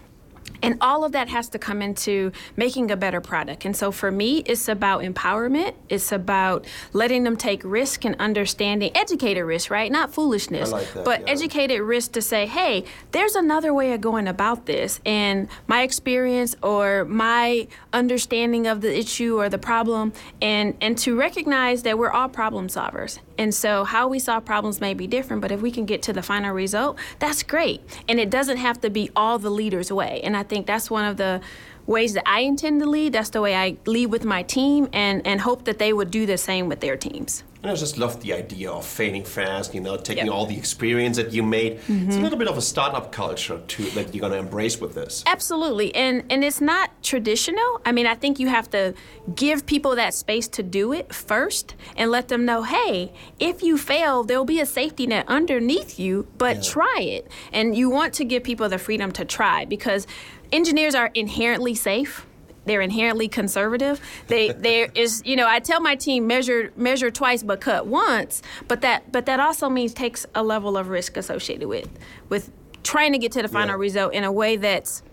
and 0.63 0.77
all 0.81 1.03
of 1.03 1.11
that 1.11 1.29
has 1.29 1.49
to 1.49 1.59
come 1.59 1.81
into 1.81 2.31
making 2.55 2.89
a 2.89 2.97
better 2.97 3.21
product. 3.21 3.65
And 3.65 3.75
so 3.75 3.91
for 3.91 4.11
me, 4.11 4.39
it's 4.45 4.67
about 4.67 5.01
empowerment. 5.01 5.73
It's 5.89 6.11
about 6.11 6.65
letting 6.93 7.23
them 7.23 7.37
take 7.37 7.61
risk 7.63 8.05
and 8.05 8.15
understanding, 8.19 8.95
educated 8.95 9.43
risk, 9.43 9.69
right? 9.69 9.91
Not 9.91 10.13
foolishness, 10.13 10.71
like 10.71 10.91
that, 10.93 11.05
but 11.05 11.21
yeah. 11.21 11.27
educated 11.27 11.81
risk 11.81 12.13
to 12.13 12.21
say, 12.21 12.47
hey, 12.47 12.85
there's 13.11 13.35
another 13.35 13.73
way 13.73 13.93
of 13.93 14.01
going 14.01 14.27
about 14.27 14.65
this. 14.65 14.99
And 15.05 15.49
my 15.67 15.83
experience 15.83 16.55
or 16.63 17.05
my 17.05 17.67
understanding 17.91 18.65
of 18.67 18.81
the 18.81 18.97
issue 18.97 19.39
or 19.39 19.49
the 19.49 19.57
problem, 19.57 20.13
and, 20.41 20.75
and 20.81 20.97
to 20.99 21.15
recognize 21.15 21.83
that 21.83 21.97
we're 21.97 22.11
all 22.11 22.29
problem 22.29 22.67
solvers. 22.67 23.19
And 23.37 23.53
so, 23.53 23.83
how 23.83 24.07
we 24.07 24.19
solve 24.19 24.45
problems 24.45 24.79
may 24.79 24.93
be 24.93 25.07
different, 25.07 25.41
but 25.41 25.51
if 25.51 25.61
we 25.61 25.71
can 25.71 25.85
get 25.85 26.01
to 26.03 26.13
the 26.13 26.21
final 26.21 26.53
result, 26.53 26.97
that's 27.19 27.43
great. 27.43 27.81
And 28.07 28.19
it 28.19 28.29
doesn't 28.29 28.57
have 28.57 28.79
to 28.81 28.89
be 28.89 29.09
all 29.15 29.39
the 29.39 29.49
leader's 29.49 29.91
way. 29.91 30.21
And 30.23 30.37
I 30.37 30.43
think 30.43 30.67
that's 30.67 30.91
one 30.91 31.05
of 31.05 31.17
the 31.17 31.41
ways 31.85 32.13
that 32.13 32.27
I 32.27 32.41
intend 32.41 32.81
to 32.81 32.89
lead. 32.89 33.13
That's 33.13 33.29
the 33.29 33.41
way 33.41 33.55
I 33.55 33.77
lead 33.85 34.07
with 34.07 34.25
my 34.25 34.43
team 34.43 34.89
and, 34.93 35.25
and 35.25 35.41
hope 35.41 35.65
that 35.65 35.79
they 35.79 35.93
would 35.93 36.11
do 36.11 36.25
the 36.25 36.37
same 36.37 36.67
with 36.67 36.79
their 36.79 36.97
teams. 36.97 37.43
And 37.63 37.71
I 37.71 37.75
just 37.75 37.97
love 37.97 38.19
the 38.19 38.33
idea 38.33 38.69
of 38.69 38.85
failing 38.85 39.23
fast, 39.23 39.73
you 39.73 39.79
know, 39.79 39.95
taking 39.95 40.25
yep. 40.25 40.35
all 40.35 40.45
the 40.45 40.57
experience 40.57 41.15
that 41.15 41.31
you 41.31 41.43
made. 41.43 41.79
Mm-hmm. 41.79 42.09
It's 42.09 42.17
a 42.17 42.19
little 42.19 42.37
bit 42.37 42.49
of 42.49 42.57
a 42.57 42.61
startup 42.61 43.13
culture 43.13 43.61
too 43.69 43.85
that 43.91 44.13
you're 44.13 44.19
going 44.19 44.33
to 44.33 44.37
embrace 44.37 44.81
with 44.81 44.93
this. 44.95 45.23
Absolutely. 45.25 45.95
And 45.95 46.25
and 46.29 46.43
it's 46.43 46.59
not 46.59 46.91
traditional. 47.01 47.81
I 47.85 47.93
mean, 47.93 48.05
I 48.05 48.15
think 48.15 48.37
you 48.37 48.49
have 48.49 48.69
to 48.71 48.93
give 49.33 49.65
people 49.65 49.95
that 49.95 50.13
space 50.13 50.49
to 50.49 50.61
do 50.61 50.91
it 50.91 51.13
first 51.13 51.75
and 51.95 52.11
let 52.11 52.27
them 52.27 52.43
know, 52.43 52.63
"Hey, 52.63 53.13
if 53.39 53.63
you 53.63 53.77
fail, 53.77 54.25
there'll 54.25 54.43
be 54.43 54.59
a 54.59 54.65
safety 54.65 55.07
net 55.07 55.23
underneath 55.29 55.97
you, 55.97 56.27
but 56.37 56.57
yeah. 56.57 56.63
try 56.63 56.99
it." 56.99 57.31
And 57.53 57.77
you 57.77 57.89
want 57.89 58.13
to 58.15 58.25
give 58.25 58.43
people 58.43 58.67
the 58.67 58.77
freedom 58.77 59.13
to 59.13 59.23
try 59.23 59.63
because 59.63 60.05
engineers 60.53 60.95
are 60.95 61.11
inherently 61.13 61.75
safe 61.75 62.25
they're 62.65 62.81
inherently 62.81 63.27
conservative. 63.27 63.99
They 64.27 64.51
there 64.57 64.89
is 64.95 65.21
you 65.25 65.35
know 65.35 65.47
I 65.47 65.59
tell 65.59 65.81
my 65.81 65.95
team 65.95 66.27
measure 66.27 66.71
measure 66.75 67.11
twice 67.11 67.43
but 67.43 67.61
cut 67.61 67.87
once, 67.87 68.41
but 68.67 68.81
that 68.81 69.11
but 69.11 69.25
that 69.25 69.39
also 69.39 69.69
means 69.69 69.93
takes 69.93 70.25
a 70.35 70.43
level 70.43 70.77
of 70.77 70.89
risk 70.89 71.17
associated 71.17 71.67
with 71.67 71.89
with 72.29 72.51
trying 72.83 73.13
to 73.13 73.17
get 73.17 73.31
to 73.33 73.41
the 73.41 73.47
final 73.47 73.75
yeah. 73.75 73.81
result 73.81 74.13
in 74.13 74.23
a 74.23 74.31
way 74.31 74.55
that's 74.55 75.03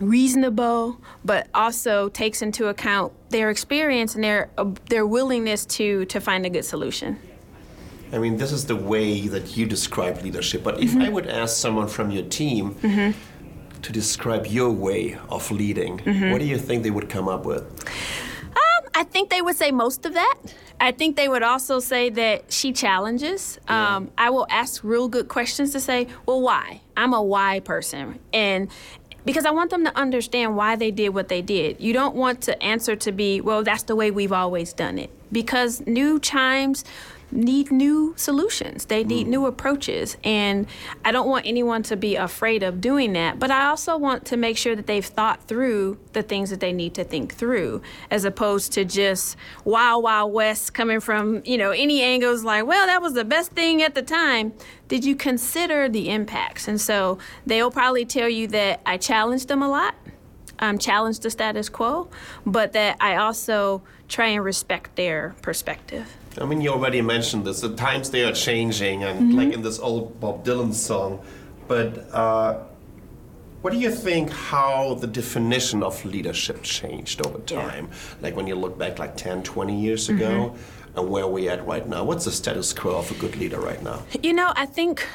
reasonable, 0.00 0.98
but 1.24 1.48
also 1.54 2.08
takes 2.08 2.42
into 2.42 2.68
account 2.68 3.12
their 3.30 3.50
experience 3.50 4.14
and 4.14 4.24
their 4.24 4.50
uh, 4.58 4.70
their 4.88 5.06
willingness 5.06 5.64
to 5.66 6.04
to 6.06 6.20
find 6.20 6.44
a 6.46 6.50
good 6.50 6.64
solution. 6.64 7.18
I 8.12 8.18
mean, 8.18 8.36
this 8.36 8.52
is 8.52 8.66
the 8.66 8.76
way 8.76 9.26
that 9.28 9.56
you 9.56 9.64
describe 9.64 10.20
leadership. 10.22 10.62
But 10.62 10.82
if 10.82 10.90
mm-hmm. 10.90 11.00
I 11.00 11.08
would 11.08 11.26
ask 11.26 11.56
someone 11.56 11.88
from 11.88 12.10
your 12.10 12.24
team. 12.24 12.74
Mm-hmm 12.74 13.18
to 13.82 13.92
describe 13.92 14.46
your 14.46 14.70
way 14.70 15.18
of 15.28 15.50
leading, 15.50 15.98
mm-hmm. 15.98 16.30
what 16.30 16.40
do 16.40 16.46
you 16.46 16.58
think 16.58 16.82
they 16.82 16.90
would 16.90 17.08
come 17.08 17.28
up 17.28 17.44
with? 17.44 17.62
Um, 18.42 18.90
I 18.94 19.04
think 19.04 19.30
they 19.30 19.42
would 19.42 19.56
say 19.56 19.70
most 19.70 20.06
of 20.06 20.14
that. 20.14 20.36
I 20.80 20.90
think 20.92 21.16
they 21.16 21.28
would 21.28 21.42
also 21.42 21.78
say 21.78 22.10
that 22.10 22.52
she 22.52 22.72
challenges. 22.72 23.58
Yeah. 23.68 23.96
Um, 23.96 24.10
I 24.18 24.30
will 24.30 24.46
ask 24.50 24.82
real 24.82 25.08
good 25.08 25.28
questions 25.28 25.70
to 25.72 25.80
say, 25.80 26.08
well, 26.26 26.40
why? 26.40 26.80
I'm 26.96 27.12
a 27.14 27.22
why 27.22 27.60
person. 27.60 28.18
And 28.32 28.68
because 29.24 29.44
I 29.44 29.52
want 29.52 29.70
them 29.70 29.84
to 29.84 29.96
understand 29.96 30.56
why 30.56 30.76
they 30.76 30.90
did 30.90 31.10
what 31.10 31.28
they 31.28 31.42
did. 31.42 31.80
You 31.80 31.92
don't 31.92 32.16
want 32.16 32.40
to 32.42 32.60
answer 32.62 32.96
to 32.96 33.12
be, 33.12 33.40
well, 33.40 33.62
that's 33.62 33.84
the 33.84 33.94
way 33.94 34.10
we've 34.10 34.32
always 34.32 34.72
done 34.72 34.98
it. 34.98 35.10
Because 35.30 35.80
new 35.86 36.18
chimes, 36.18 36.84
need 37.32 37.70
new 37.70 38.14
solutions. 38.16 38.84
They 38.84 39.04
need 39.04 39.26
mm. 39.26 39.30
new 39.30 39.46
approaches. 39.46 40.16
And 40.22 40.66
I 41.04 41.12
don't 41.12 41.28
want 41.28 41.46
anyone 41.46 41.82
to 41.84 41.96
be 41.96 42.16
afraid 42.16 42.62
of 42.62 42.80
doing 42.80 43.14
that. 43.14 43.38
But 43.38 43.50
I 43.50 43.66
also 43.66 43.96
want 43.96 44.26
to 44.26 44.36
make 44.36 44.56
sure 44.56 44.76
that 44.76 44.86
they've 44.86 45.04
thought 45.04 45.48
through 45.48 45.98
the 46.12 46.22
things 46.22 46.50
that 46.50 46.60
they 46.60 46.72
need 46.72 46.94
to 46.94 47.04
think 47.04 47.34
through, 47.34 47.82
as 48.10 48.24
opposed 48.24 48.72
to 48.72 48.84
just 48.84 49.36
wild, 49.64 50.04
wild 50.04 50.32
west 50.32 50.74
coming 50.74 51.00
from, 51.00 51.42
you 51.44 51.58
know, 51.58 51.70
any 51.70 52.02
angles 52.02 52.44
like, 52.44 52.66
well, 52.66 52.86
that 52.86 53.00
was 53.00 53.14
the 53.14 53.24
best 53.24 53.52
thing 53.52 53.82
at 53.82 53.94
the 53.94 54.02
time. 54.02 54.52
Did 54.88 55.04
you 55.04 55.16
consider 55.16 55.88
the 55.88 56.10
impacts? 56.10 56.68
And 56.68 56.80
so 56.80 57.18
they'll 57.46 57.70
probably 57.70 58.04
tell 58.04 58.28
you 58.28 58.46
that 58.48 58.80
I 58.84 58.98
challenged 58.98 59.48
them 59.48 59.62
a 59.62 59.68
lot. 59.68 59.94
Um, 60.58 60.78
challenge 60.78 61.18
the 61.18 61.30
status 61.30 61.68
quo, 61.68 62.08
but 62.46 62.72
that 62.74 62.96
I 63.00 63.16
also 63.16 63.82
try 64.06 64.28
and 64.28 64.44
respect 64.44 64.94
their 64.94 65.34
perspective. 65.42 66.16
I 66.40 66.44
mean, 66.44 66.60
you 66.60 66.70
already 66.70 67.02
mentioned 67.02 67.44
this. 67.44 67.60
The 67.60 67.74
times 67.74 68.10
they 68.10 68.24
are 68.24 68.32
changing, 68.32 69.04
and 69.04 69.20
mm-hmm. 69.20 69.38
like 69.38 69.52
in 69.52 69.62
this 69.62 69.78
old 69.78 70.18
Bob 70.20 70.44
Dylan 70.44 70.72
song. 70.72 71.20
But 71.68 72.12
uh, 72.12 72.58
what 73.60 73.72
do 73.72 73.78
you 73.78 73.90
think? 73.90 74.30
How 74.30 74.94
the 74.94 75.06
definition 75.06 75.82
of 75.82 76.04
leadership 76.04 76.62
changed 76.62 77.24
over 77.26 77.38
time? 77.40 77.88
Yeah. 77.88 78.14
Like 78.22 78.36
when 78.36 78.46
you 78.46 78.54
look 78.54 78.78
back, 78.78 78.98
like 78.98 79.16
10, 79.16 79.42
20 79.42 79.80
years 79.80 80.08
ago, 80.08 80.54
mm-hmm. 80.54 80.81
And 80.96 81.08
where 81.08 81.26
we 81.26 81.48
at 81.48 81.66
right 81.66 81.88
now? 81.88 82.04
What's 82.04 82.24
the 82.24 82.32
status 82.32 82.72
quo 82.72 82.96
of 82.96 83.10
a 83.10 83.14
good 83.14 83.36
leader 83.36 83.60
right 83.60 83.82
now? 83.82 84.02
You 84.22 84.32
know, 84.32 84.52
I 84.56 84.66
think 84.66 85.06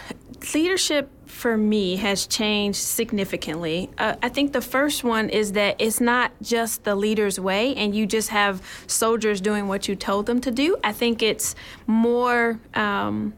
leadership 0.54 1.10
for 1.26 1.58
me 1.58 1.98
has 1.98 2.26
changed 2.26 2.80
significantly. 2.80 3.90
Uh, 3.98 4.16
I 4.24 4.30
think 4.30 4.54
the 4.54 4.62
first 4.62 5.04
one 5.04 5.30
is 5.30 5.52
that 5.54 5.76
it's 5.80 6.00
not 6.00 6.32
just 6.42 6.84
the 6.84 6.96
leader's 6.96 7.40
way 7.40 7.76
and 7.76 7.96
you 7.96 8.06
just 8.06 8.30
have 8.30 8.62
soldiers 8.88 9.42
doing 9.42 9.68
what 9.68 9.88
you 9.88 9.96
told 9.96 10.26
them 10.26 10.42
to 10.42 10.52
do. 10.52 10.78
I 10.84 10.94
think 10.94 11.22
it's 11.22 11.56
more 11.86 12.60
um, 12.74 13.34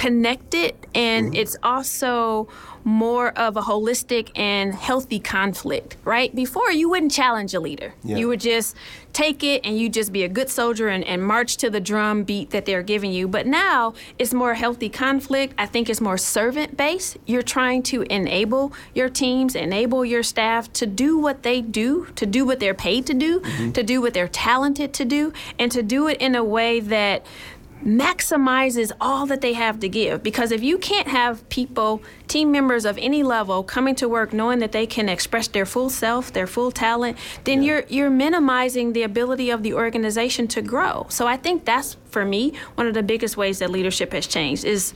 connected 0.00 0.74
and 0.94 1.26
mm-hmm. 1.26 1.34
it's 1.34 1.58
also 1.62 2.48
more 2.84 3.38
of 3.38 3.58
a 3.58 3.60
holistic 3.60 4.30
and 4.34 4.74
healthy 4.74 5.20
conflict, 5.20 5.98
right? 6.04 6.34
Before, 6.34 6.72
you 6.72 6.88
wouldn't 6.88 7.12
challenge 7.12 7.52
a 7.52 7.60
leader. 7.60 7.92
Yeah. 8.02 8.16
You 8.16 8.28
would 8.28 8.40
just 8.40 8.74
take 9.12 9.44
it 9.44 9.60
and 9.62 9.78
you 9.78 9.90
just 9.90 10.10
be 10.10 10.22
a 10.22 10.28
good 10.28 10.48
soldier 10.48 10.88
and, 10.88 11.04
and 11.04 11.22
march 11.22 11.58
to 11.58 11.68
the 11.68 11.80
drum 11.80 12.24
beat 12.24 12.48
that 12.48 12.64
they're 12.64 12.82
giving 12.82 13.12
you. 13.12 13.28
But 13.28 13.46
now 13.46 13.92
it's 14.18 14.32
more 14.32 14.54
healthy 14.54 14.88
conflict. 14.88 15.52
I 15.58 15.66
think 15.66 15.90
it's 15.90 16.00
more 16.00 16.16
servant 16.16 16.78
based. 16.78 17.18
You're 17.26 17.42
trying 17.42 17.82
to 17.84 18.00
enable 18.04 18.72
your 18.94 19.10
teams, 19.10 19.54
enable 19.54 20.02
your 20.02 20.22
staff 20.22 20.72
to 20.74 20.86
do 20.86 21.18
what 21.18 21.42
they 21.42 21.60
do, 21.60 22.06
to 22.16 22.24
do 22.24 22.46
what 22.46 22.58
they're 22.58 22.72
paid 22.72 23.04
to 23.04 23.12
do, 23.12 23.40
mm-hmm. 23.40 23.72
to 23.72 23.82
do 23.82 24.00
what 24.00 24.14
they're 24.14 24.28
talented 24.28 24.94
to 24.94 25.04
do, 25.04 25.34
and 25.58 25.70
to 25.70 25.82
do 25.82 26.08
it 26.08 26.16
in 26.22 26.34
a 26.34 26.42
way 26.42 26.80
that 26.80 27.26
maximizes 27.84 28.92
all 29.00 29.26
that 29.26 29.40
they 29.40 29.54
have 29.54 29.80
to 29.80 29.88
give. 29.88 30.22
Because 30.22 30.52
if 30.52 30.62
you 30.62 30.78
can't 30.78 31.08
have 31.08 31.48
people, 31.48 32.02
team 32.28 32.52
members 32.52 32.84
of 32.84 32.98
any 32.98 33.22
level, 33.22 33.62
coming 33.62 33.94
to 33.96 34.08
work 34.08 34.32
knowing 34.32 34.58
that 34.58 34.72
they 34.72 34.86
can 34.86 35.08
express 35.08 35.48
their 35.48 35.66
full 35.66 35.90
self, 35.90 36.32
their 36.32 36.46
full 36.46 36.70
talent, 36.70 37.16
then 37.44 37.62
yeah. 37.62 37.72
you're 37.72 37.84
you're 37.88 38.10
minimizing 38.10 38.92
the 38.92 39.02
ability 39.02 39.50
of 39.50 39.62
the 39.62 39.74
organization 39.74 40.46
to 40.48 40.62
grow. 40.62 41.06
So 41.08 41.26
I 41.26 41.36
think 41.36 41.64
that's 41.64 41.96
for 42.10 42.24
me 42.24 42.52
one 42.74 42.86
of 42.86 42.94
the 42.94 43.02
biggest 43.02 43.36
ways 43.36 43.58
that 43.60 43.70
leadership 43.70 44.12
has 44.12 44.26
changed 44.26 44.64
is 44.64 44.94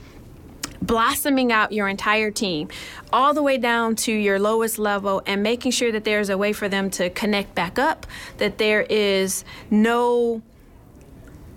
blossoming 0.81 1.51
out 1.51 1.71
your 1.71 1.87
entire 1.87 2.29
team 2.29 2.67
all 3.11 3.33
the 3.33 3.41
way 3.41 3.57
down 3.57 3.95
to 3.95 4.11
your 4.11 4.37
lowest 4.37 4.77
level 4.77 5.21
and 5.25 5.41
making 5.41 5.71
sure 5.71 5.91
that 5.91 6.03
there's 6.03 6.29
a 6.29 6.37
way 6.37 6.53
for 6.53 6.69
them 6.69 6.89
to 6.91 7.09
connect 7.11 7.55
back 7.55 7.79
up 7.79 8.05
that 8.37 8.57
there 8.57 8.81
is 8.83 9.43
no 9.71 10.43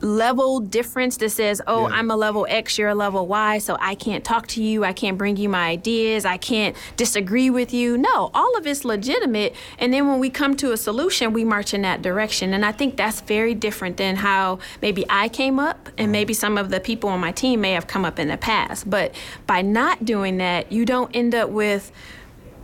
level 0.00 0.60
difference 0.60 1.16
that 1.18 1.30
says, 1.30 1.60
oh, 1.66 1.88
yeah. 1.88 1.94
I'm 1.94 2.10
a 2.10 2.16
level 2.16 2.46
X, 2.48 2.78
you're 2.78 2.88
a 2.88 2.94
level 2.94 3.26
Y, 3.26 3.58
so 3.58 3.76
I 3.80 3.94
can't 3.94 4.24
talk 4.24 4.46
to 4.48 4.62
you, 4.62 4.84
I 4.84 4.92
can't 4.92 5.18
bring 5.18 5.36
you 5.36 5.48
my 5.48 5.68
ideas, 5.68 6.24
I 6.24 6.36
can't 6.36 6.76
disagree 6.96 7.50
with 7.50 7.72
you. 7.72 7.98
No, 7.98 8.30
all 8.34 8.56
of 8.56 8.66
it's 8.66 8.84
legitimate. 8.84 9.54
And 9.78 9.92
then 9.92 10.08
when 10.08 10.20
we 10.20 10.30
come 10.30 10.56
to 10.56 10.72
a 10.72 10.76
solution, 10.76 11.32
we 11.32 11.44
march 11.44 11.74
in 11.74 11.82
that 11.82 12.02
direction. 12.02 12.54
And 12.54 12.64
I 12.64 12.72
think 12.72 12.96
that's 12.96 13.20
very 13.20 13.54
different 13.54 13.96
than 13.96 14.16
how 14.16 14.58
maybe 14.80 15.04
I 15.08 15.28
came 15.28 15.58
up 15.58 15.88
and 15.88 16.06
mm-hmm. 16.06 16.12
maybe 16.12 16.34
some 16.34 16.58
of 16.58 16.70
the 16.70 16.80
people 16.80 17.10
on 17.10 17.20
my 17.20 17.32
team 17.32 17.60
may 17.60 17.72
have 17.72 17.86
come 17.86 18.04
up 18.04 18.18
in 18.18 18.28
the 18.28 18.36
past. 18.36 18.88
But 18.88 19.14
by 19.46 19.62
not 19.62 20.04
doing 20.04 20.38
that, 20.38 20.70
you 20.70 20.84
don't 20.84 21.14
end 21.14 21.34
up 21.34 21.50
with 21.50 21.90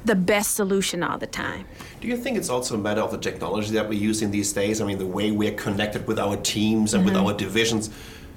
the 0.05 0.15
best 0.15 0.55
solution 0.55 1.03
all 1.03 1.19
the 1.19 1.27
time. 1.27 1.67
Do 2.05 2.11
you 2.11 2.19
think 2.19 2.37
it's 2.37 2.51
also 2.51 2.75
a 2.75 2.79
matter 2.79 3.01
of 3.01 3.13
the 3.13 3.17
technology 3.17 3.73
that 3.73 3.89
we're 3.89 3.99
using 3.99 4.31
these 4.31 4.53
days? 4.53 4.83
I 4.83 4.85
mean, 4.85 4.99
the 4.99 5.07
way 5.07 5.31
we're 5.31 5.55
connected 5.55 6.07
with 6.07 6.19
our 6.19 6.37
teams 6.37 6.93
and 6.93 7.03
mm-hmm. 7.03 7.15
with 7.15 7.25
our 7.25 7.33
divisions 7.33 7.89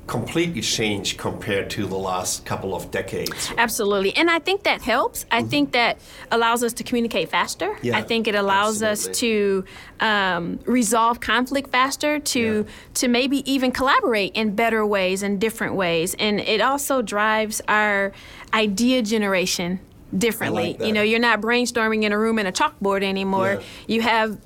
completely 0.08 0.62
changed 0.62 1.18
compared 1.18 1.70
to 1.72 1.86
the 1.86 1.98
last 1.98 2.46
couple 2.46 2.74
of 2.74 2.90
decades. 2.92 3.52
Absolutely. 3.58 4.16
And 4.16 4.32
I 4.32 4.40
think 4.40 4.64
that 4.64 4.82
helps. 4.82 5.26
I 5.30 5.42
mm-hmm. 5.42 5.50
think 5.50 5.72
that 5.74 6.00
allows 6.32 6.64
us 6.64 6.72
to 6.76 6.86
communicate 6.86 7.28
faster. 7.28 7.76
Yeah, 7.82 7.98
I 7.98 8.04
think 8.04 8.30
it 8.30 8.36
allows 8.36 8.82
absolutely. 8.82 9.12
us 9.12 9.20
to 9.20 9.66
um, 10.00 10.60
resolve 10.64 11.20
conflict 11.20 11.70
faster, 11.70 12.20
to 12.20 12.40
yeah. 12.40 12.74
to 12.94 13.10
maybe 13.10 13.52
even 13.52 13.74
collaborate 13.74 14.32
in 14.34 14.56
better 14.56 14.86
ways 14.86 15.24
and 15.24 15.42
different 15.42 15.76
ways. 15.76 16.16
And 16.18 16.40
it 16.40 16.62
also 16.62 17.02
drives 17.02 17.62
our 17.68 18.14
idea 18.54 19.02
generation 19.02 19.82
differently. 20.16 20.74
Like 20.74 20.88
you 20.88 20.94
know, 20.94 21.02
you're 21.02 21.20
not 21.20 21.42
brainstorming 21.42 22.04
in 22.04 22.12
a 22.12 22.18
room 22.18 22.40
in 22.40 22.46
a 22.46 22.52
chalkboard 22.52 23.04
anymore. 23.04 23.54
Yeah. 23.54 23.96
You 23.96 24.02
have 24.02 24.38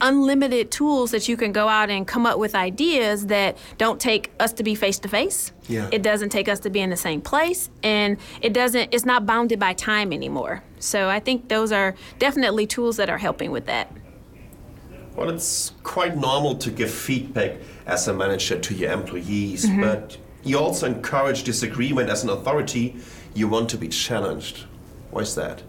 unlimited 0.00 0.70
tools 0.70 1.10
that 1.10 1.28
you 1.28 1.36
can 1.36 1.52
go 1.52 1.68
out 1.68 1.90
and 1.90 2.06
come 2.06 2.26
up 2.26 2.38
with 2.38 2.54
ideas 2.54 3.26
that 3.26 3.56
don't 3.78 4.00
take 4.00 4.30
us 4.40 4.52
to 4.54 4.62
be 4.62 4.74
face 4.74 4.98
to 4.98 5.08
face. 5.08 5.52
It 5.68 6.02
doesn't 6.02 6.30
take 6.30 6.48
us 6.48 6.58
to 6.60 6.70
be 6.70 6.80
in 6.80 6.90
the 6.90 6.96
same 6.96 7.20
place 7.20 7.70
and 7.82 8.16
it 8.40 8.52
doesn't 8.52 8.92
it's 8.92 9.04
not 9.04 9.24
bounded 9.24 9.60
by 9.60 9.72
time 9.74 10.12
anymore. 10.12 10.62
So 10.78 11.08
I 11.08 11.20
think 11.20 11.48
those 11.48 11.70
are 11.70 11.94
definitely 12.18 12.66
tools 12.66 12.96
that 12.96 13.08
are 13.08 13.18
helping 13.18 13.50
with 13.50 13.66
that. 13.66 13.92
Well, 15.14 15.28
it's 15.30 15.72
quite 15.82 16.16
normal 16.16 16.56
to 16.56 16.70
give 16.70 16.90
feedback 16.90 17.58
as 17.86 18.08
a 18.08 18.14
manager 18.14 18.58
to 18.58 18.74
your 18.74 18.92
employees, 18.92 19.66
mm-hmm. 19.66 19.80
but 19.80 20.16
you 20.44 20.58
also 20.58 20.86
encourage 20.86 21.42
disagreement 21.42 22.08
as 22.08 22.24
an 22.24 22.30
authority. 22.30 22.96
You 23.34 23.48
want 23.48 23.68
to 23.70 23.76
be 23.76 23.88
challenged. 23.88 24.64
Why's 25.10 25.34
that? 25.34 25.62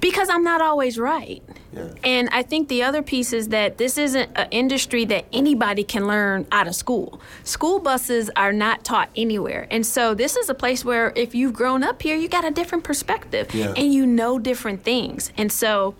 Because 0.00 0.30
I'm 0.30 0.42
not 0.42 0.62
always 0.62 0.98
right. 0.98 1.42
Yeah. 1.72 1.88
And 2.02 2.28
I 2.30 2.42
think 2.42 2.68
the 2.68 2.82
other 2.82 3.02
piece 3.02 3.32
is 3.32 3.48
that 3.48 3.78
this 3.78 3.98
isn't 3.98 4.30
an 4.34 4.48
industry 4.50 5.04
that 5.04 5.26
anybody 5.32 5.84
can 5.84 6.06
learn 6.06 6.46
out 6.50 6.66
of 6.66 6.74
school. 6.74 7.20
School 7.44 7.78
buses 7.78 8.30
are 8.34 8.52
not 8.52 8.82
taught 8.82 9.10
anywhere. 9.14 9.68
And 9.70 9.86
so 9.86 10.14
this 10.14 10.36
is 10.36 10.48
a 10.48 10.54
place 10.54 10.84
where 10.84 11.12
if 11.14 11.34
you've 11.34 11.52
grown 11.52 11.84
up 11.84 12.02
here, 12.02 12.16
you 12.16 12.28
got 12.28 12.44
a 12.44 12.50
different 12.50 12.82
perspective 12.82 13.54
yeah. 13.54 13.74
and 13.76 13.92
you 13.92 14.06
know 14.06 14.38
different 14.38 14.82
things. 14.82 15.32
And 15.36 15.52
so 15.52 15.94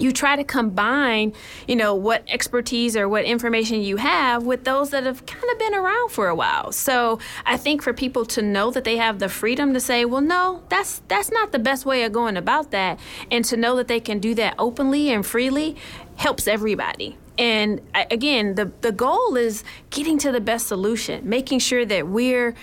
you 0.00 0.12
try 0.12 0.36
to 0.36 0.44
combine, 0.44 1.32
you 1.68 1.76
know, 1.76 1.94
what 1.94 2.24
expertise 2.28 2.96
or 2.96 3.08
what 3.08 3.24
information 3.24 3.80
you 3.80 3.96
have 3.96 4.44
with 4.44 4.64
those 4.64 4.90
that 4.90 5.04
have 5.04 5.24
kind 5.26 5.50
of 5.52 5.58
been 5.58 5.74
around 5.74 6.10
for 6.10 6.28
a 6.28 6.34
while. 6.34 6.72
So 6.72 7.20
I 7.46 7.56
think 7.56 7.82
for 7.82 7.92
people 7.92 8.24
to 8.26 8.42
know 8.42 8.70
that 8.72 8.84
they 8.84 8.96
have 8.96 9.18
the 9.18 9.28
freedom 9.28 9.72
to 9.74 9.80
say, 9.80 10.04
well, 10.04 10.20
no, 10.20 10.62
that's 10.68 11.02
that's 11.08 11.30
not 11.30 11.52
the 11.52 11.58
best 11.58 11.86
way 11.86 12.02
of 12.02 12.12
going 12.12 12.36
about 12.36 12.70
that, 12.72 12.98
and 13.30 13.44
to 13.46 13.56
know 13.56 13.76
that 13.76 13.88
they 13.88 14.00
can 14.00 14.18
do 14.18 14.34
that 14.34 14.54
openly 14.58 15.10
and 15.10 15.24
freely 15.24 15.76
helps 16.16 16.46
everybody. 16.46 17.16
And 17.36 17.80
again, 17.94 18.54
the 18.54 18.70
the 18.80 18.92
goal 18.92 19.36
is 19.36 19.64
getting 19.90 20.18
to 20.18 20.32
the 20.32 20.40
best 20.40 20.66
solution, 20.68 21.28
making 21.28 21.58
sure 21.58 21.84
that 21.84 22.08
we're 22.08 22.54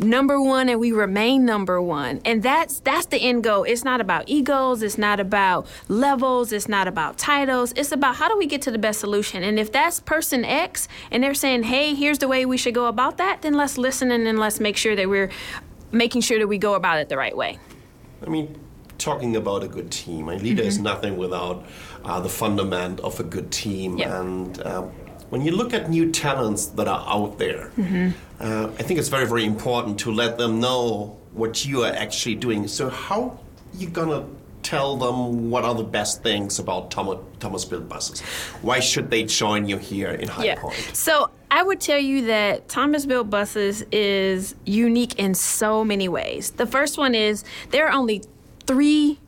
number 0.00 0.40
one 0.40 0.68
and 0.68 0.80
we 0.80 0.92
remain 0.92 1.44
number 1.44 1.80
one. 1.80 2.20
And 2.24 2.42
that's 2.42 2.80
that's 2.80 3.06
the 3.06 3.18
end 3.18 3.44
goal. 3.44 3.64
It's 3.64 3.84
not 3.84 4.00
about 4.00 4.28
egos. 4.28 4.82
It's 4.82 4.98
not 4.98 5.20
about 5.20 5.66
levels. 5.88 6.52
It's 6.52 6.68
not 6.68 6.88
about 6.88 7.18
titles. 7.18 7.72
It's 7.76 7.92
about 7.92 8.16
how 8.16 8.28
do 8.28 8.36
we 8.36 8.46
get 8.46 8.62
to 8.62 8.70
the 8.70 8.78
best 8.78 9.00
solution? 9.00 9.42
And 9.42 9.58
if 9.58 9.72
that's 9.72 10.00
person 10.00 10.44
x 10.44 10.88
and 11.10 11.22
they're 11.22 11.34
saying 11.34 11.64
hey 11.64 11.94
here's 11.94 12.18
the 12.18 12.28
way 12.28 12.44
we 12.46 12.56
should 12.56 12.74
go 12.74 12.86
about 12.86 13.18
that 13.18 13.42
then 13.42 13.54
let's 13.54 13.78
listen 13.78 14.10
and 14.10 14.26
then 14.26 14.36
let's 14.36 14.60
make 14.60 14.76
sure 14.76 14.96
that 14.96 15.08
we're 15.08 15.30
making 15.92 16.20
sure 16.20 16.38
that 16.38 16.48
we 16.48 16.58
go 16.58 16.74
about 16.74 16.98
it 16.98 17.08
the 17.08 17.16
right 17.16 17.36
way. 17.36 17.58
I 18.26 18.30
mean 18.30 18.60
talking 18.98 19.36
about 19.36 19.62
a 19.62 19.68
good 19.68 19.90
team 19.90 20.28
a 20.28 20.36
leader 20.36 20.62
mm-hmm. 20.62 20.68
is 20.68 20.78
nothing 20.78 21.16
without 21.16 21.64
uh, 22.04 22.20
the 22.20 22.28
fundament 22.28 23.00
of 23.00 23.18
a 23.20 23.24
good 23.24 23.50
team. 23.50 23.98
Yep. 23.98 24.10
and 24.10 24.66
um, 24.66 24.92
when 25.30 25.42
you 25.42 25.50
look 25.50 25.74
at 25.74 25.90
new 25.90 26.12
talents 26.12 26.66
that 26.66 26.86
are 26.86 27.04
out 27.08 27.38
there, 27.38 27.72
mm-hmm. 27.76 28.10
Uh, 28.40 28.70
I 28.78 28.82
think 28.82 28.98
it's 28.98 29.08
very, 29.08 29.26
very 29.26 29.44
important 29.44 29.98
to 30.00 30.12
let 30.12 30.38
them 30.38 30.60
know 30.60 31.18
what 31.32 31.64
you 31.64 31.84
are 31.84 31.92
actually 31.92 32.36
doing. 32.36 32.68
So, 32.68 32.90
how 32.90 33.22
are 33.22 33.38
you 33.78 33.88
gonna 33.88 34.26
tell 34.62 34.96
them 34.96 35.50
what 35.50 35.64
are 35.64 35.74
the 35.74 35.84
best 35.84 36.22
things 36.22 36.58
about 36.58 36.90
Thomas, 36.90 37.18
Thomas 37.38 37.64
Built 37.64 37.88
Buses? 37.88 38.20
Why 38.62 38.80
should 38.80 39.10
they 39.10 39.24
join 39.24 39.68
you 39.68 39.78
here 39.78 40.10
in 40.10 40.28
High 40.28 40.44
yeah. 40.44 40.60
Point? 40.60 40.76
So, 40.92 41.30
I 41.50 41.62
would 41.62 41.80
tell 41.80 41.98
you 41.98 42.26
that 42.26 42.68
Thomas 42.68 43.06
Built 43.06 43.30
Buses 43.30 43.84
is 43.92 44.56
unique 44.64 45.18
in 45.18 45.34
so 45.34 45.84
many 45.84 46.08
ways. 46.08 46.50
The 46.50 46.66
first 46.66 46.98
one 46.98 47.14
is 47.14 47.44
there 47.70 47.86
are 47.86 47.92
only 47.92 48.22
three 48.66 49.20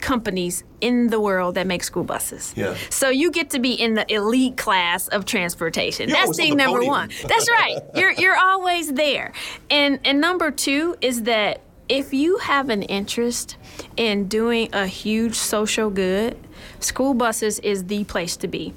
companies 0.00 0.64
in 0.80 1.08
the 1.08 1.20
world 1.20 1.54
that 1.54 1.66
make 1.66 1.82
school 1.82 2.04
buses. 2.04 2.52
Yeah. 2.56 2.76
So 2.90 3.08
you 3.08 3.30
get 3.30 3.50
to 3.50 3.58
be 3.58 3.72
in 3.72 3.94
the 3.94 4.12
elite 4.12 4.56
class 4.56 5.08
of 5.08 5.24
transportation. 5.24 6.10
That's 6.10 6.36
thing 6.36 6.56
number 6.56 6.78
podium. 6.78 6.92
one. 6.92 7.10
That's 7.26 7.48
right. 7.48 7.80
You're 7.94 8.12
you're 8.12 8.36
always 8.36 8.92
there. 8.92 9.32
And 9.70 10.00
and 10.04 10.20
number 10.20 10.50
two 10.50 10.96
is 11.00 11.22
that 11.22 11.60
if 11.88 12.12
you 12.12 12.38
have 12.38 12.68
an 12.68 12.82
interest 12.82 13.56
in 13.96 14.26
doing 14.26 14.68
a 14.72 14.86
huge 14.86 15.34
social 15.34 15.90
good, 15.90 16.36
school 16.80 17.14
buses 17.14 17.58
is 17.60 17.84
the 17.84 18.04
place 18.04 18.36
to 18.38 18.48
be. 18.48 18.74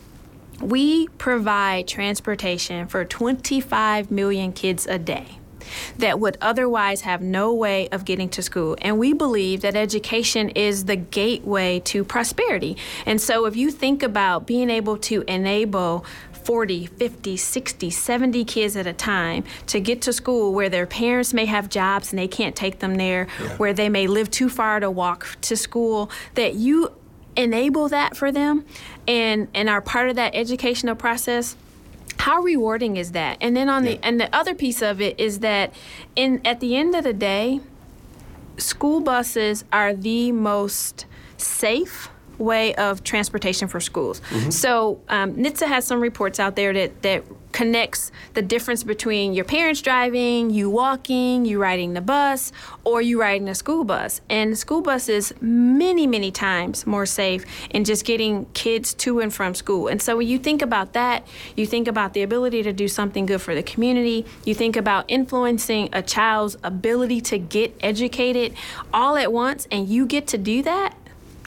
We 0.62 1.08
provide 1.08 1.88
transportation 1.88 2.88
for 2.88 3.06
25 3.06 4.12
million 4.12 4.52
kids 4.52 4.86
a 4.86 5.00
day 5.00 5.39
that 5.98 6.20
would 6.20 6.38
otherwise 6.42 7.02
have 7.02 7.22
no 7.22 7.54
way 7.54 7.90
of 7.90 8.06
getting 8.06 8.30
to 8.30 8.42
school. 8.42 8.78
And 8.82 9.00
we 9.00 9.14
believe 9.14 9.62
that 9.62 9.76
education 9.76 10.50
is 10.50 10.86
the 10.86 10.96
gateway 10.96 11.80
to 11.86 12.04
prosperity. 12.04 12.78
And 13.06 13.20
so 13.20 13.46
if 13.46 13.56
you 13.56 13.72
think 13.72 14.04
about 14.04 14.48
being 14.48 14.70
able 14.70 14.98
to 14.98 15.24
enable 15.28 16.06
40, 16.44 16.88
50, 16.88 17.38
60, 17.38 17.90
70 17.90 18.46
kids 18.46 18.76
at 18.76 18.88
a 18.88 18.94
time 18.94 19.44
to 19.68 19.80
get 19.80 20.02
to 20.04 20.14
school 20.14 20.54
where 20.54 20.70
their 20.70 20.88
parents 20.88 21.34
may 21.34 21.46
have 21.46 21.70
jobs 21.70 22.12
and 22.12 22.20
they 22.20 22.28
can't 22.28 22.56
take 22.56 22.80
them 22.80 22.96
there, 22.96 23.28
yeah. 23.40 23.58
where 23.58 23.74
they 23.74 23.90
may 23.90 24.08
live 24.08 24.32
too 24.32 24.50
far 24.50 24.80
to 24.80 24.90
walk 24.90 25.38
to 25.42 25.56
school, 25.56 26.10
that 26.36 26.56
you 26.56 26.92
enable 27.36 27.88
that 27.90 28.18
for 28.18 28.32
them 28.32 28.66
and 29.08 29.48
and 29.54 29.70
are 29.70 29.82
part 29.82 30.10
of 30.10 30.16
that 30.16 30.36
educational 30.36 30.96
process 30.96 31.56
how 32.20 32.42
rewarding 32.42 32.98
is 32.98 33.14
that 33.14 33.38
and 33.40 33.56
then 33.56 33.70
on 33.70 33.86
yeah. 33.86 33.92
the 33.92 34.06
and 34.06 34.20
the 34.20 34.36
other 34.36 34.54
piece 34.54 34.82
of 34.82 35.00
it 35.02 35.20
is 35.20 35.40
that 35.40 35.74
in 36.16 36.42
at 36.46 36.60
the 36.60 36.76
end 36.76 36.94
of 36.94 37.04
the 37.04 37.14
day 37.14 37.62
school 38.58 39.00
buses 39.00 39.64
are 39.72 39.94
the 39.94 40.32
most 40.32 41.06
safe 41.38 42.10
way 42.40 42.74
of 42.76 43.04
transportation 43.04 43.68
for 43.68 43.80
schools. 43.80 44.22
Mm-hmm. 44.30 44.50
So 44.50 45.02
um, 45.10 45.36
NHTSA 45.36 45.68
has 45.68 45.86
some 45.86 46.02
reports 46.02 46.40
out 46.40 46.56
there 46.56 46.74
that, 46.74 47.02
that 47.04 47.24
connects 47.52 48.12
the 48.34 48.42
difference 48.42 48.84
between 48.84 49.34
your 49.34 49.46
parents 49.46 49.82
driving, 49.82 50.50
you 50.50 50.70
walking, 50.70 51.46
you 51.46 51.60
riding 51.60 51.94
the 51.94 52.02
bus, 52.02 52.52
or 52.84 53.02
you 53.02 53.20
riding 53.20 53.50
a 53.50 53.56
school 53.56 53.84
bus. 53.84 54.22
And 54.30 54.52
the 54.52 54.56
school 54.56 54.82
bus 54.82 55.10
is 55.10 55.34
many, 55.42 56.06
many 56.06 56.32
times 56.32 56.86
more 56.86 57.06
safe 57.06 57.46
in 57.72 57.84
just 57.84 58.06
getting 58.06 58.46
kids 58.54 58.94
to 58.96 59.20
and 59.20 59.34
from 59.34 59.56
school. 59.56 59.88
And 59.88 60.02
so 60.02 60.18
when 60.18 60.28
you 60.28 60.38
think 60.38 60.62
about 60.62 60.94
that, 60.94 61.28
you 61.56 61.66
think 61.66 61.88
about 61.88 62.14
the 62.14 62.22
ability 62.22 62.64
to 62.64 62.74
do 62.74 62.88
something 62.88 63.26
good 63.26 63.42
for 63.42 63.56
the 63.56 63.64
community, 63.64 64.26
you 64.46 64.54
think 64.54 64.76
about 64.76 65.06
influencing 65.08 65.90
a 65.92 66.02
child's 66.02 66.56
ability 66.64 67.22
to 67.22 67.38
get 67.38 67.76
educated 67.82 68.54
all 68.94 69.18
at 69.18 69.34
once, 69.34 69.68
and 69.72 69.88
you 69.90 70.06
get 70.06 70.28
to 70.28 70.38
do 70.38 70.62
that 70.64 70.96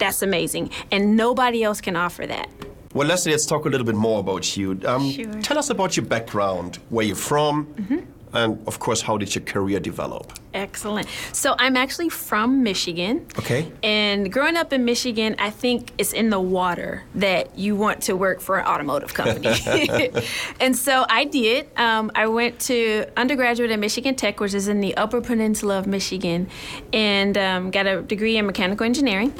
that's 0.03 0.23
amazing. 0.23 0.71
And 0.91 1.17
nobody 1.17 1.63
else 1.63 1.81
can 1.81 1.95
offer 1.97 2.27
that. 2.27 2.49
Well, 2.93 3.07
Leslie, 3.07 3.33
let's 3.33 3.47
talk 3.47 3.65
a 3.65 3.69
little 3.69 3.87
bit 3.87 3.95
more 3.95 4.21
about 4.21 4.57
you. 4.57 4.79
Um, 4.85 5.11
sure. 5.11 5.33
Tell 5.43 5.59
us 5.59 5.71
about 5.71 5.97
your 5.97 6.05
background, 6.05 6.79
where 6.91 7.07
you're 7.07 7.17
from, 7.17 7.67
mm-hmm. 7.67 8.01
and 8.35 8.69
of 8.69 8.81
course, 8.81 9.01
how 9.01 9.17
did 9.17 9.35
your 9.35 9.45
career 9.45 9.81
develop? 9.81 10.33
Excellent. 10.53 11.09
So 11.33 11.55
I'm 11.59 11.77
actually 11.77 12.11
from 12.11 12.63
Michigan. 12.63 13.27
Okay. 13.39 13.73
And 13.83 14.31
growing 14.31 14.57
up 14.57 14.73
in 14.75 14.85
Michigan, 14.85 15.37
I 15.39 15.49
think 15.49 15.93
it's 15.97 16.13
in 16.13 16.29
the 16.29 16.41
water 16.41 17.05
that 17.15 17.57
you 17.57 17.77
want 17.77 18.03
to 18.03 18.17
work 18.17 18.41
for 18.43 18.59
an 18.59 18.67
automotive 18.67 19.15
company. 19.15 19.55
and 20.61 20.77
so 20.77 21.07
I 21.09 21.25
did. 21.25 21.71
Um, 21.79 22.11
I 22.15 22.27
went 22.27 22.59
to 22.63 23.07
undergraduate 23.17 23.71
at 23.71 23.79
Michigan 23.79 24.17
Tech, 24.17 24.41
which 24.41 24.53
is 24.53 24.69
in 24.69 24.81
the 24.81 24.95
Upper 24.97 25.23
Peninsula 25.23 25.79
of 25.79 25.87
Michigan, 25.87 26.49
and 26.93 27.39
um, 27.39 27.71
got 27.71 27.87
a 27.87 28.03
degree 28.03 28.37
in 28.37 28.45
mechanical 28.45 28.85
engineering 28.85 29.33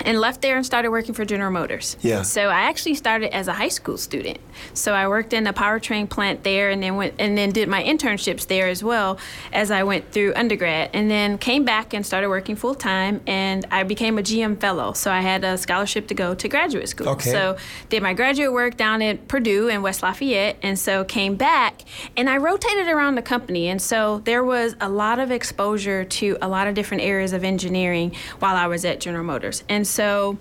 and 0.00 0.18
left 0.18 0.42
there 0.42 0.56
and 0.56 0.66
started 0.66 0.90
working 0.90 1.14
for 1.14 1.24
General 1.24 1.50
Motors. 1.50 1.96
Yeah. 2.00 2.22
So 2.22 2.48
I 2.48 2.62
actually 2.62 2.94
started 2.94 3.34
as 3.34 3.48
a 3.48 3.52
high 3.52 3.68
school 3.68 3.96
student. 3.96 4.38
So 4.74 4.94
I 4.94 5.06
worked 5.08 5.32
in 5.32 5.46
a 5.46 5.52
powertrain 5.52 6.08
plant 6.08 6.44
there, 6.44 6.70
and 6.70 6.82
then 6.82 6.96
went 6.96 7.14
and 7.18 7.36
then 7.36 7.50
did 7.50 7.68
my 7.68 7.82
internships 7.82 8.46
there 8.46 8.68
as 8.68 8.82
well 8.82 9.18
as 9.52 9.70
I 9.70 9.82
went 9.82 10.10
through 10.12 10.34
undergrad, 10.34 10.90
and 10.92 11.10
then 11.10 11.38
came 11.38 11.64
back 11.64 11.94
and 11.94 12.04
started 12.04 12.28
working 12.28 12.56
full 12.56 12.74
time. 12.74 13.20
And 13.26 13.66
I 13.70 13.82
became 13.82 14.18
a 14.18 14.22
GM 14.22 14.60
fellow, 14.60 14.92
so 14.92 15.10
I 15.10 15.20
had 15.20 15.44
a 15.44 15.56
scholarship 15.56 16.08
to 16.08 16.14
go 16.14 16.34
to 16.34 16.48
graduate 16.48 16.88
school. 16.88 17.08
Okay. 17.10 17.30
So 17.30 17.56
did 17.88 18.02
my 18.02 18.14
graduate 18.14 18.52
work 18.52 18.76
down 18.76 19.02
at 19.02 19.28
Purdue 19.28 19.68
in 19.68 19.82
West 19.82 20.02
Lafayette, 20.02 20.56
and 20.62 20.78
so 20.78 21.04
came 21.04 21.36
back 21.36 21.82
and 22.16 22.28
I 22.28 22.36
rotated 22.38 22.88
around 22.88 23.14
the 23.14 23.22
company, 23.22 23.68
and 23.68 23.80
so 23.80 24.20
there 24.24 24.44
was 24.44 24.74
a 24.80 24.88
lot 24.88 25.18
of 25.18 25.30
exposure 25.30 26.04
to 26.04 26.38
a 26.40 26.48
lot 26.48 26.66
of 26.66 26.74
different 26.74 27.02
areas 27.02 27.32
of 27.32 27.44
engineering 27.44 28.14
while 28.38 28.56
I 28.56 28.66
was 28.66 28.84
at 28.84 29.00
General 29.00 29.24
Motors, 29.24 29.64
and 29.68 29.86
so 29.92 30.38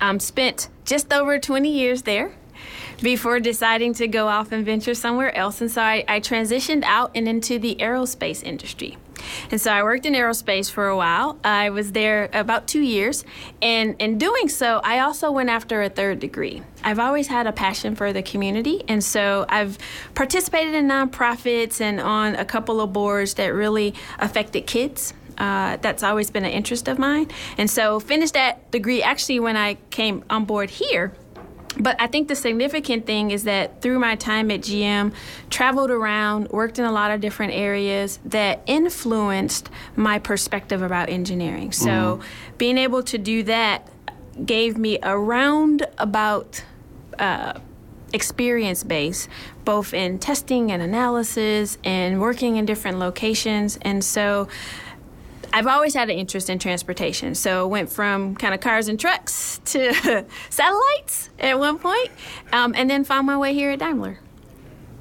um, 0.00 0.18
spent 0.18 0.68
just 0.84 1.12
over 1.12 1.38
20 1.38 1.70
years 1.70 2.02
there 2.02 2.32
before 3.02 3.40
deciding 3.40 3.94
to 3.94 4.08
go 4.08 4.28
off 4.28 4.52
and 4.52 4.64
venture 4.64 4.94
somewhere 4.94 5.34
else. 5.36 5.60
And 5.60 5.70
so 5.70 5.82
I, 5.82 6.04
I, 6.06 6.20
transitioned 6.20 6.82
out 6.84 7.10
and 7.14 7.28
into 7.28 7.58
the 7.58 7.76
aerospace 7.76 8.42
industry. 8.42 8.98
And 9.50 9.60
so 9.60 9.72
I 9.72 9.82
worked 9.82 10.06
in 10.06 10.14
aerospace 10.14 10.70
for 10.70 10.88
a 10.88 10.96
while. 10.96 11.38
I 11.44 11.70
was 11.70 11.92
there 11.92 12.30
about 12.32 12.66
two 12.66 12.80
years. 12.80 13.24
And 13.60 13.96
in 13.98 14.18
doing 14.18 14.48
so, 14.48 14.80
I 14.82 15.00
also 15.00 15.30
went 15.30 15.50
after 15.50 15.82
a 15.82 15.88
third 15.88 16.20
degree. 16.20 16.62
I've 16.82 16.98
always 16.98 17.28
had 17.28 17.46
a 17.46 17.52
passion 17.52 17.96
for 17.96 18.12
the 18.12 18.22
community. 18.22 18.82
And 18.88 19.04
so 19.04 19.46
I've 19.48 19.78
participated 20.14 20.74
in 20.74 20.88
nonprofits 20.88 21.80
and 21.80 22.00
on 22.00 22.34
a 22.34 22.44
couple 22.44 22.80
of 22.80 22.92
boards 22.92 23.34
that 23.34 23.48
really 23.48 23.94
affected 24.18 24.66
kids. 24.66 25.14
Uh, 25.40 25.78
that's 25.80 26.02
always 26.02 26.30
been 26.30 26.44
an 26.44 26.50
interest 26.50 26.86
of 26.86 26.98
mine. 26.98 27.26
And 27.56 27.70
so 27.70 27.98
finished 27.98 28.34
that 28.34 28.70
degree 28.70 29.02
actually 29.02 29.40
when 29.40 29.56
I 29.56 29.78
came 29.88 30.22
on 30.28 30.44
board 30.44 30.68
here. 30.68 31.14
But 31.78 31.96
I 31.98 32.08
think 32.08 32.28
the 32.28 32.36
significant 32.36 33.06
thing 33.06 33.30
is 33.30 33.44
that 33.44 33.80
through 33.80 33.98
my 34.00 34.16
time 34.16 34.50
at 34.50 34.60
GM, 34.60 35.14
traveled 35.48 35.90
around, 35.90 36.48
worked 36.48 36.78
in 36.78 36.84
a 36.84 36.92
lot 36.92 37.10
of 37.10 37.22
different 37.22 37.54
areas 37.54 38.18
that 38.26 38.60
influenced 38.66 39.70
my 39.96 40.18
perspective 40.18 40.82
about 40.82 41.08
engineering. 41.08 41.72
So 41.72 41.88
mm-hmm. 41.88 42.56
being 42.58 42.76
able 42.76 43.02
to 43.04 43.16
do 43.16 43.42
that 43.44 43.88
gave 44.44 44.76
me 44.76 44.98
a 45.02 45.16
round 45.16 45.86
about 45.96 46.62
uh, 47.18 47.60
experience 48.12 48.82
base, 48.82 49.28
both 49.64 49.94
in 49.94 50.18
testing 50.18 50.72
and 50.72 50.82
analysis 50.82 51.78
and 51.84 52.20
working 52.20 52.56
in 52.56 52.66
different 52.66 52.98
locations. 52.98 53.78
And 53.82 54.04
so 54.04 54.48
I've 55.52 55.66
always 55.66 55.94
had 55.94 56.10
an 56.10 56.16
interest 56.16 56.50
in 56.50 56.58
transportation. 56.58 57.34
So 57.34 57.66
went 57.66 57.90
from 57.90 58.36
kind 58.36 58.54
of 58.54 58.60
cars 58.60 58.88
and 58.88 58.98
trucks 58.98 59.60
to 59.66 60.24
satellites 60.50 61.30
at 61.38 61.58
one 61.58 61.78
point, 61.78 62.10
um, 62.52 62.74
and 62.76 62.88
then 62.88 63.04
found 63.04 63.26
my 63.26 63.36
way 63.36 63.54
here 63.54 63.70
at 63.70 63.78
Daimler. 63.78 64.18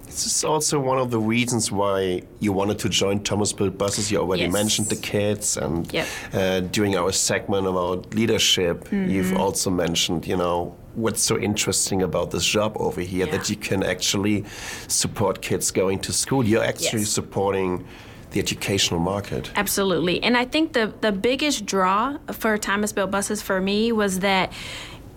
This 0.05 0.25
is 0.25 0.43
also 0.43 0.79
one 0.79 0.97
of 0.97 1.12
the 1.12 1.19
reasons 1.19 1.71
why 1.71 2.23
you 2.39 2.51
wanted 2.51 2.79
to 2.79 2.89
join 2.89 3.23
Thomas 3.23 3.53
Built 3.53 3.77
Buses. 3.77 4.12
You 4.12 4.17
already 4.17 4.43
yes. 4.43 4.51
mentioned 4.51 4.88
the 4.89 4.95
kids, 4.95 5.55
and 5.55 5.91
yep. 5.93 6.07
uh, 6.33 6.62
during 6.62 6.97
our 6.97 7.12
segment 7.12 7.67
about 7.67 8.13
leadership, 8.15 8.85
mm-hmm. 8.85 9.09
you've 9.09 9.38
also 9.38 9.69
mentioned, 9.69 10.25
you 10.25 10.35
know, 10.35 10.75
what's 10.95 11.21
so 11.21 11.38
interesting 11.38 12.01
about 12.01 12.31
this 12.31 12.43
job 12.43 12.75
over 12.79 13.01
here 13.01 13.27
yeah. 13.27 13.31
that 13.31 13.49
you 13.49 13.55
can 13.55 13.83
actually 13.83 14.43
support 14.88 15.41
kids 15.41 15.69
going 15.69 15.99
to 15.99 16.12
school. 16.12 16.43
You're 16.43 16.63
actually 16.63 17.01
yes. 17.01 17.12
supporting 17.12 17.85
the 18.31 18.39
educational 18.39 18.99
market. 18.99 19.51
Absolutely. 19.55 20.21
And 20.21 20.37
I 20.37 20.45
think 20.45 20.73
the, 20.73 20.93
the 21.01 21.11
biggest 21.11 21.65
draw 21.65 22.17
for 22.31 22.57
Thomas 22.57 22.91
Built 22.91 23.11
Buses 23.11 23.41
for 23.41 23.59
me 23.59 23.91
was 23.91 24.19
that 24.19 24.53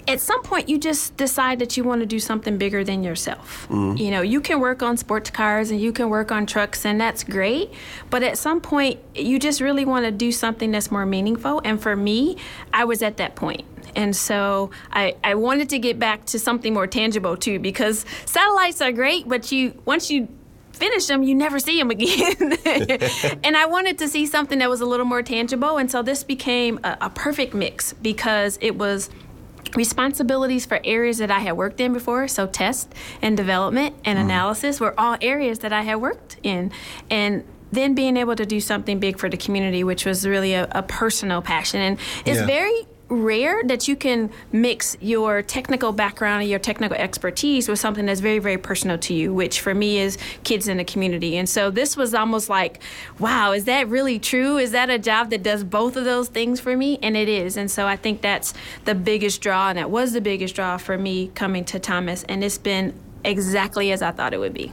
at 0.08 0.20
some 0.20 0.42
point 0.42 0.68
you 0.68 0.78
just 0.78 1.16
decide 1.16 1.58
that 1.60 1.76
you 1.76 1.84
want 1.84 2.00
to 2.00 2.06
do 2.06 2.18
something 2.18 2.58
bigger 2.58 2.82
than 2.82 3.02
yourself. 3.02 3.66
Mm-hmm. 3.68 3.96
You 3.96 4.10
know, 4.10 4.22
you 4.22 4.40
can 4.40 4.60
work 4.60 4.82
on 4.82 4.96
sports 4.96 5.30
cars 5.30 5.70
and 5.70 5.80
you 5.80 5.92
can 5.92 6.08
work 6.08 6.32
on 6.32 6.46
trucks 6.46 6.84
and 6.84 7.00
that's 7.00 7.22
great, 7.22 7.72
but 8.10 8.22
at 8.22 8.38
some 8.38 8.60
point 8.60 8.98
you 9.14 9.38
just 9.38 9.60
really 9.60 9.84
want 9.84 10.04
to 10.04 10.10
do 10.10 10.32
something 10.32 10.72
that's 10.72 10.90
more 10.90 11.06
meaningful 11.06 11.60
and 11.64 11.80
for 11.80 11.94
me, 11.94 12.36
I 12.72 12.84
was 12.84 13.02
at 13.02 13.16
that 13.18 13.36
point. 13.36 13.64
And 13.94 14.16
so 14.16 14.70
I, 14.90 15.16
I 15.22 15.34
wanted 15.34 15.68
to 15.70 15.78
get 15.78 15.98
back 15.98 16.24
to 16.26 16.38
something 16.38 16.72
more 16.72 16.86
tangible 16.86 17.36
too 17.36 17.58
because 17.58 18.04
satellites 18.24 18.80
are 18.80 18.92
great, 18.92 19.28
but 19.28 19.52
you 19.52 19.80
once 19.84 20.10
you 20.10 20.28
finish 20.82 21.06
them, 21.06 21.22
you 21.22 21.34
never 21.34 21.60
see 21.60 21.78
them 21.78 21.90
again. 21.90 22.58
and 23.44 23.56
I 23.56 23.66
wanted 23.66 23.98
to 23.98 24.08
see 24.08 24.26
something 24.26 24.58
that 24.58 24.68
was 24.68 24.80
a 24.80 24.86
little 24.86 25.06
more 25.06 25.22
tangible. 25.22 25.78
And 25.78 25.88
so 25.88 26.02
this 26.02 26.24
became 26.24 26.80
a, 26.82 26.98
a 27.02 27.10
perfect 27.10 27.54
mix 27.54 27.92
because 27.92 28.58
it 28.60 28.76
was 28.76 29.08
responsibilities 29.76 30.66
for 30.66 30.80
areas 30.82 31.18
that 31.18 31.30
I 31.30 31.38
had 31.38 31.52
worked 31.52 31.80
in 31.80 31.92
before. 31.92 32.26
So 32.26 32.48
test 32.48 32.92
and 33.22 33.36
development 33.36 33.94
and 34.04 34.18
mm. 34.18 34.22
analysis 34.22 34.80
were 34.80 34.98
all 34.98 35.16
areas 35.20 35.60
that 35.60 35.72
I 35.72 35.82
had 35.82 35.96
worked 35.96 36.38
in. 36.42 36.72
And 37.08 37.44
then 37.70 37.94
being 37.94 38.16
able 38.16 38.34
to 38.34 38.44
do 38.44 38.60
something 38.60 38.98
big 38.98 39.18
for 39.18 39.30
the 39.30 39.36
community, 39.36 39.84
which 39.84 40.04
was 40.04 40.26
really 40.26 40.54
a, 40.54 40.68
a 40.72 40.82
personal 40.82 41.42
passion. 41.42 41.80
And 41.80 41.98
it's 42.26 42.40
yeah. 42.40 42.46
very 42.46 42.86
rare 43.12 43.62
that 43.64 43.86
you 43.86 43.94
can 43.94 44.30
mix 44.52 44.96
your 45.00 45.42
technical 45.42 45.92
background 45.92 46.40
and 46.42 46.50
your 46.50 46.58
technical 46.58 46.96
expertise 46.96 47.68
with 47.68 47.78
something 47.78 48.06
that's 48.06 48.20
very, 48.20 48.38
very 48.38 48.56
personal 48.56 48.96
to 48.98 49.14
you, 49.14 49.32
which 49.34 49.60
for 49.60 49.74
me 49.74 49.98
is 49.98 50.16
kids 50.44 50.66
in 50.66 50.78
the 50.78 50.84
community. 50.84 51.36
And 51.36 51.48
so 51.48 51.70
this 51.70 51.96
was 51.96 52.14
almost 52.14 52.48
like, 52.48 52.82
wow, 53.18 53.52
is 53.52 53.64
that 53.66 53.88
really 53.88 54.18
true? 54.18 54.56
Is 54.56 54.72
that 54.72 54.88
a 54.88 54.98
job 54.98 55.30
that 55.30 55.42
does 55.42 55.62
both 55.62 55.96
of 55.96 56.04
those 56.04 56.28
things 56.28 56.58
for 56.58 56.76
me? 56.76 56.98
And 57.02 57.16
it 57.16 57.28
is. 57.28 57.56
And 57.56 57.70
so 57.70 57.86
I 57.86 57.96
think 57.96 58.22
that's 58.22 58.54
the 58.84 58.94
biggest 58.94 59.42
draw, 59.42 59.68
and 59.68 59.78
that 59.78 59.90
was 59.90 60.12
the 60.12 60.20
biggest 60.20 60.54
draw 60.54 60.78
for 60.78 60.96
me 60.96 61.30
coming 61.34 61.64
to 61.66 61.78
Thomas. 61.78 62.24
And 62.24 62.42
it's 62.42 62.58
been 62.58 62.94
exactly 63.24 63.92
as 63.92 64.02
I 64.02 64.10
thought 64.10 64.32
it 64.32 64.38
would 64.38 64.54
be. 64.54 64.72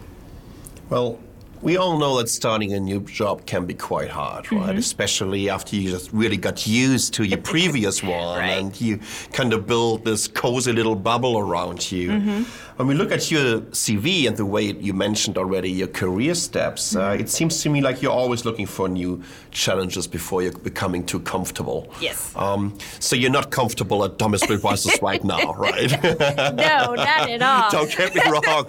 Well, 0.89 1.19
we 1.62 1.78
all 1.78 1.98
know 1.98 2.17
that 2.17 2.30
starting 2.30 2.74
a 2.74 2.80
new 2.80 3.02
job 3.02 3.45
can 3.45 3.65
be 3.65 3.74
quite 3.74 4.10
hard, 4.10 4.52
right? 4.52 4.69
Mm-hmm. 4.69 4.78
Especially 4.78 5.50
after 5.50 5.76
you 5.76 5.89
just 5.91 6.12
really 6.13 6.38
got 6.38 6.65
used 6.65 7.13
to 7.15 7.24
your 7.24 7.39
previous 7.39 8.02
one 8.17 8.39
right. 8.39 8.52
and 8.52 8.80
you 8.80 9.00
kind 9.34 9.54
of 9.54 9.67
build 9.67 10.06
this 10.06 10.28
cozy 10.28 10.72
little 10.72 10.95
bubble 10.95 11.38
around 11.38 11.91
you. 11.91 12.12
Mm-hmm. 12.12 12.43
When 12.78 12.88
we 12.88 12.93
look 12.93 13.12
at 13.12 13.30
your 13.30 13.60
CV 13.72 14.26
and 14.26 14.38
the 14.38 14.45
way 14.45 14.72
you 14.72 14.93
mentioned 14.93 15.38
already 15.38 15.69
your 15.69 15.89
career 15.89 16.34
steps, 16.34 16.95
uh, 16.95 17.02
mm-hmm. 17.02 17.22
it 17.22 17.30
seems 17.30 17.62
to 17.63 17.69
me 17.69 17.82
like 17.82 18.02
you're 18.02 18.13
always 18.13 18.45
looking 18.45 18.65
for 18.65 18.88
new 18.88 19.22
challenges 19.52 20.08
before 20.08 20.41
you're 20.41 20.54
becoming 20.54 21.06
too 21.06 21.19
comfortable. 21.19 21.91
Yes. 22.00 22.34
Um, 22.38 22.78
so 23.00 23.17
you're 23.17 23.32
not 23.32 23.52
comfortable 23.52 24.06
at 24.06 24.17
Thomas 24.17 24.45
Buses 24.45 24.98
right 25.02 25.24
now, 25.26 25.54
right? 25.56 25.91
no, 25.91 26.95
not 26.95 27.30
at 27.30 27.41
all. 27.41 27.69
Don't 27.72 27.91
get 27.98 28.15
me 28.15 28.22
wrong. 28.32 28.65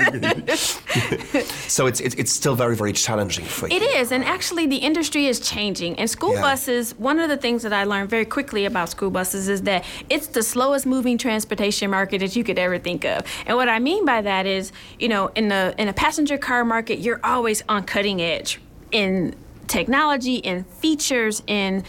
so 1.69 1.87
it's, 1.87 2.01
it's, 2.01 2.17
it's 2.17 2.33
still 2.33 2.57
very 2.57 2.80
very 2.81 2.93
challenging 2.95 3.45
for 3.45 3.69
you. 3.69 3.77
It 3.77 3.83
is, 3.83 4.11
and 4.11 4.25
actually, 4.25 4.67
the 4.67 4.77
industry 4.77 5.27
is 5.27 5.39
changing. 5.39 5.99
And 5.99 6.09
school 6.09 6.35
yeah. 6.35 6.41
buses, 6.41 6.99
one 6.99 7.21
of 7.21 7.29
the 7.29 7.37
things 7.37 7.63
that 7.63 7.75
I 7.75 7.85
learned 7.85 8.09
very 8.09 8.25
quickly 8.25 8.65
about 8.65 8.89
school 8.89 9.11
buses 9.11 9.49
is 9.49 9.63
that 9.63 9.85
it's 10.09 10.29
the 10.29 10.43
slowest 10.43 10.87
moving 10.87 11.19
transportation 11.19 11.91
market 11.91 12.21
that 12.21 12.35
you 12.35 12.43
could 12.43 12.59
ever 12.59 12.79
think 12.79 13.05
of. 13.05 13.19
And 13.47 13.57
what 13.59 13.69
I 13.69 13.79
mean 13.79 14.07
by 14.07 14.23
that 14.23 14.47
is, 14.47 14.73
you 14.99 15.09
know, 15.09 15.29
in 15.35 15.49
the 15.49 15.75
in 15.77 15.89
a 15.89 15.93
passenger 15.93 16.39
car 16.39 16.65
market, 16.65 16.99
you're 17.01 17.21
always 17.23 17.63
on 17.69 17.85
cutting 17.85 18.23
edge 18.23 18.59
in 18.91 19.35
technology, 19.71 20.37
in 20.37 20.65
features, 20.65 21.43
in 21.47 21.85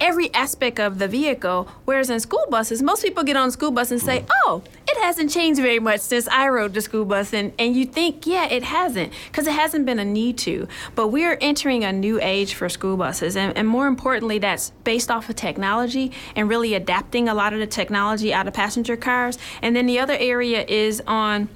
every 0.00 0.32
aspect 0.34 0.78
of 0.78 0.98
the 0.98 1.08
vehicle. 1.08 1.68
Whereas 1.84 2.10
in 2.10 2.20
school 2.20 2.46
buses, 2.50 2.82
most 2.82 3.02
people 3.02 3.24
get 3.24 3.36
on 3.36 3.50
school 3.50 3.70
bus 3.70 3.90
and 3.90 4.00
say. 4.00 4.24
"Oh, 4.44 4.62
it 4.86 5.02
hasn't 5.02 5.30
changed 5.30 5.60
very 5.60 5.78
much 5.78 6.00
since 6.00 6.28
I 6.28 6.48
rode 6.48 6.74
the 6.74 6.80
school 6.80 7.04
bus," 7.04 7.32
and 7.32 7.52
and 7.58 7.74
you 7.74 7.84
think, 7.86 8.26
yeah, 8.26 8.46
it 8.46 8.62
hasn't, 8.62 9.12
because 9.26 9.46
it 9.46 9.54
hasn't 9.54 9.86
been 9.86 9.98
a 9.98 10.04
need 10.04 10.38
to. 10.38 10.68
But 10.94 11.08
we're 11.08 11.38
entering 11.40 11.84
a 11.84 11.92
new 11.92 12.20
age 12.20 12.54
for 12.54 12.68
school 12.68 12.96
buses, 12.96 13.36
and, 13.36 13.56
and 13.56 13.66
more 13.66 13.86
importantly, 13.86 14.38
that's 14.38 14.70
based 14.84 15.10
off 15.10 15.28
of 15.28 15.36
technology 15.36 16.12
and 16.36 16.48
really 16.48 16.74
adapting 16.74 17.28
a 17.28 17.34
lot 17.34 17.52
of 17.52 17.58
the 17.58 17.66
technology 17.66 18.32
out 18.32 18.46
of 18.46 18.54
passenger 18.54 18.96
cars. 18.96 19.38
And 19.62 19.74
then 19.74 19.86
the 19.86 19.98
other 19.98 20.16
area 20.18 20.64
is 20.68 21.02
on 21.06 21.48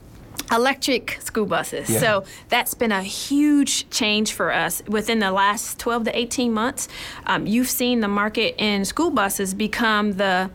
electric 0.50 1.18
school 1.20 1.46
buses. 1.46 1.88
Yeah. 1.90 2.00
So 2.00 2.24
that's 2.48 2.74
been 2.74 2.92
a 2.92 3.02
huge 3.02 3.88
change 3.90 4.32
for 4.32 4.52
us 4.52 4.82
within 4.86 5.18
the 5.18 5.30
last 5.30 5.78
12 5.78 6.04
to 6.04 6.18
18 6.18 6.52
months. 6.52 6.88
Um, 7.26 7.46
you've 7.46 7.70
seen 7.70 8.00
the 8.00 8.08
market 8.08 8.54
in 8.58 8.84
school 8.84 9.10
buses 9.10 9.54
become 9.54 10.12
the 10.12 10.50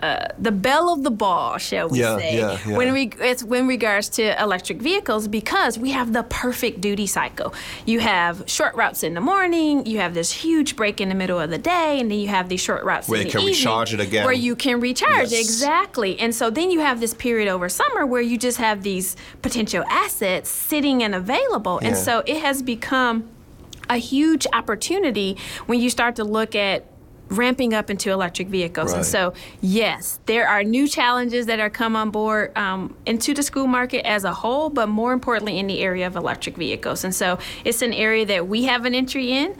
uh, 0.00 0.26
the 0.38 0.52
belle 0.52 0.92
of 0.92 1.02
the 1.02 1.10
ball, 1.10 1.58
shall 1.58 1.88
we 1.88 2.00
yeah, 2.00 2.18
say, 2.18 2.36
yeah, 2.36 2.58
yeah. 2.66 2.76
when 2.76 2.92
we 2.92 3.10
it's 3.20 3.42
when 3.42 3.66
regards 3.66 4.08
to 4.10 4.42
electric 4.42 4.82
vehicles 4.82 5.28
because 5.28 5.78
we 5.78 5.90
have 5.92 6.12
the 6.12 6.22
perfect 6.24 6.80
duty 6.80 7.06
cycle. 7.06 7.54
You 7.86 8.00
have 8.00 8.42
short 8.46 8.74
routes 8.74 9.02
in 9.02 9.14
the 9.14 9.20
morning, 9.20 9.86
you 9.86 9.98
have 9.98 10.14
this 10.14 10.32
huge 10.32 10.76
break 10.76 11.00
in 11.00 11.08
the 11.08 11.14
middle 11.14 11.38
of 11.40 11.50
the 11.50 11.58
day, 11.58 12.00
and 12.00 12.10
then 12.10 12.18
you 12.18 12.28
have 12.28 12.48
these 12.48 12.60
short 12.60 12.84
routes 12.84 13.08
where 13.08 13.20
in 13.20 13.26
you 13.26 13.32
can 13.32 13.40
evening, 13.40 13.54
recharge 13.54 13.94
it 13.94 14.00
again. 14.00 14.24
Where 14.24 14.34
you 14.34 14.56
can 14.56 14.80
recharge 14.80 15.30
yes. 15.30 15.40
exactly, 15.40 16.18
and 16.18 16.34
so 16.34 16.50
then 16.50 16.70
you 16.70 16.80
have 16.80 17.00
this 17.00 17.14
period 17.14 17.48
over 17.48 17.68
summer 17.68 18.04
where 18.04 18.22
you 18.22 18.36
just 18.36 18.58
have 18.58 18.82
these 18.82 19.16
potential 19.42 19.84
assets 19.88 20.50
sitting 20.50 21.02
and 21.02 21.14
available, 21.14 21.78
and 21.78 21.96
so 21.96 22.22
it 22.26 22.38
has 22.38 22.62
become 22.62 23.28
a 23.88 23.96
huge 23.96 24.46
opportunity 24.52 25.36
when 25.66 25.80
you 25.80 25.90
start 25.90 26.16
to 26.16 26.24
look 26.24 26.54
at 26.54 26.86
ramping 27.28 27.74
up 27.74 27.90
into 27.90 28.10
electric 28.10 28.48
vehicles. 28.48 28.90
Right. 28.90 28.98
And 28.98 29.06
so, 29.06 29.32
yes, 29.60 30.20
there 30.26 30.48
are 30.48 30.62
new 30.62 30.86
challenges 30.86 31.46
that 31.46 31.60
are 31.60 31.70
come 31.70 31.96
on 31.96 32.10
board 32.10 32.56
um, 32.56 32.96
into 33.06 33.34
the 33.34 33.42
school 33.42 33.66
market 33.66 34.06
as 34.06 34.24
a 34.24 34.32
whole, 34.32 34.70
but 34.70 34.88
more 34.88 35.12
importantly 35.12 35.58
in 35.58 35.66
the 35.66 35.80
area 35.80 36.06
of 36.06 36.16
electric 36.16 36.56
vehicles. 36.56 37.04
And 37.04 37.14
so, 37.14 37.38
it's 37.64 37.82
an 37.82 37.92
area 37.92 38.26
that 38.26 38.48
we 38.48 38.64
have 38.64 38.84
an 38.84 38.94
entry 38.94 39.32
in 39.32 39.56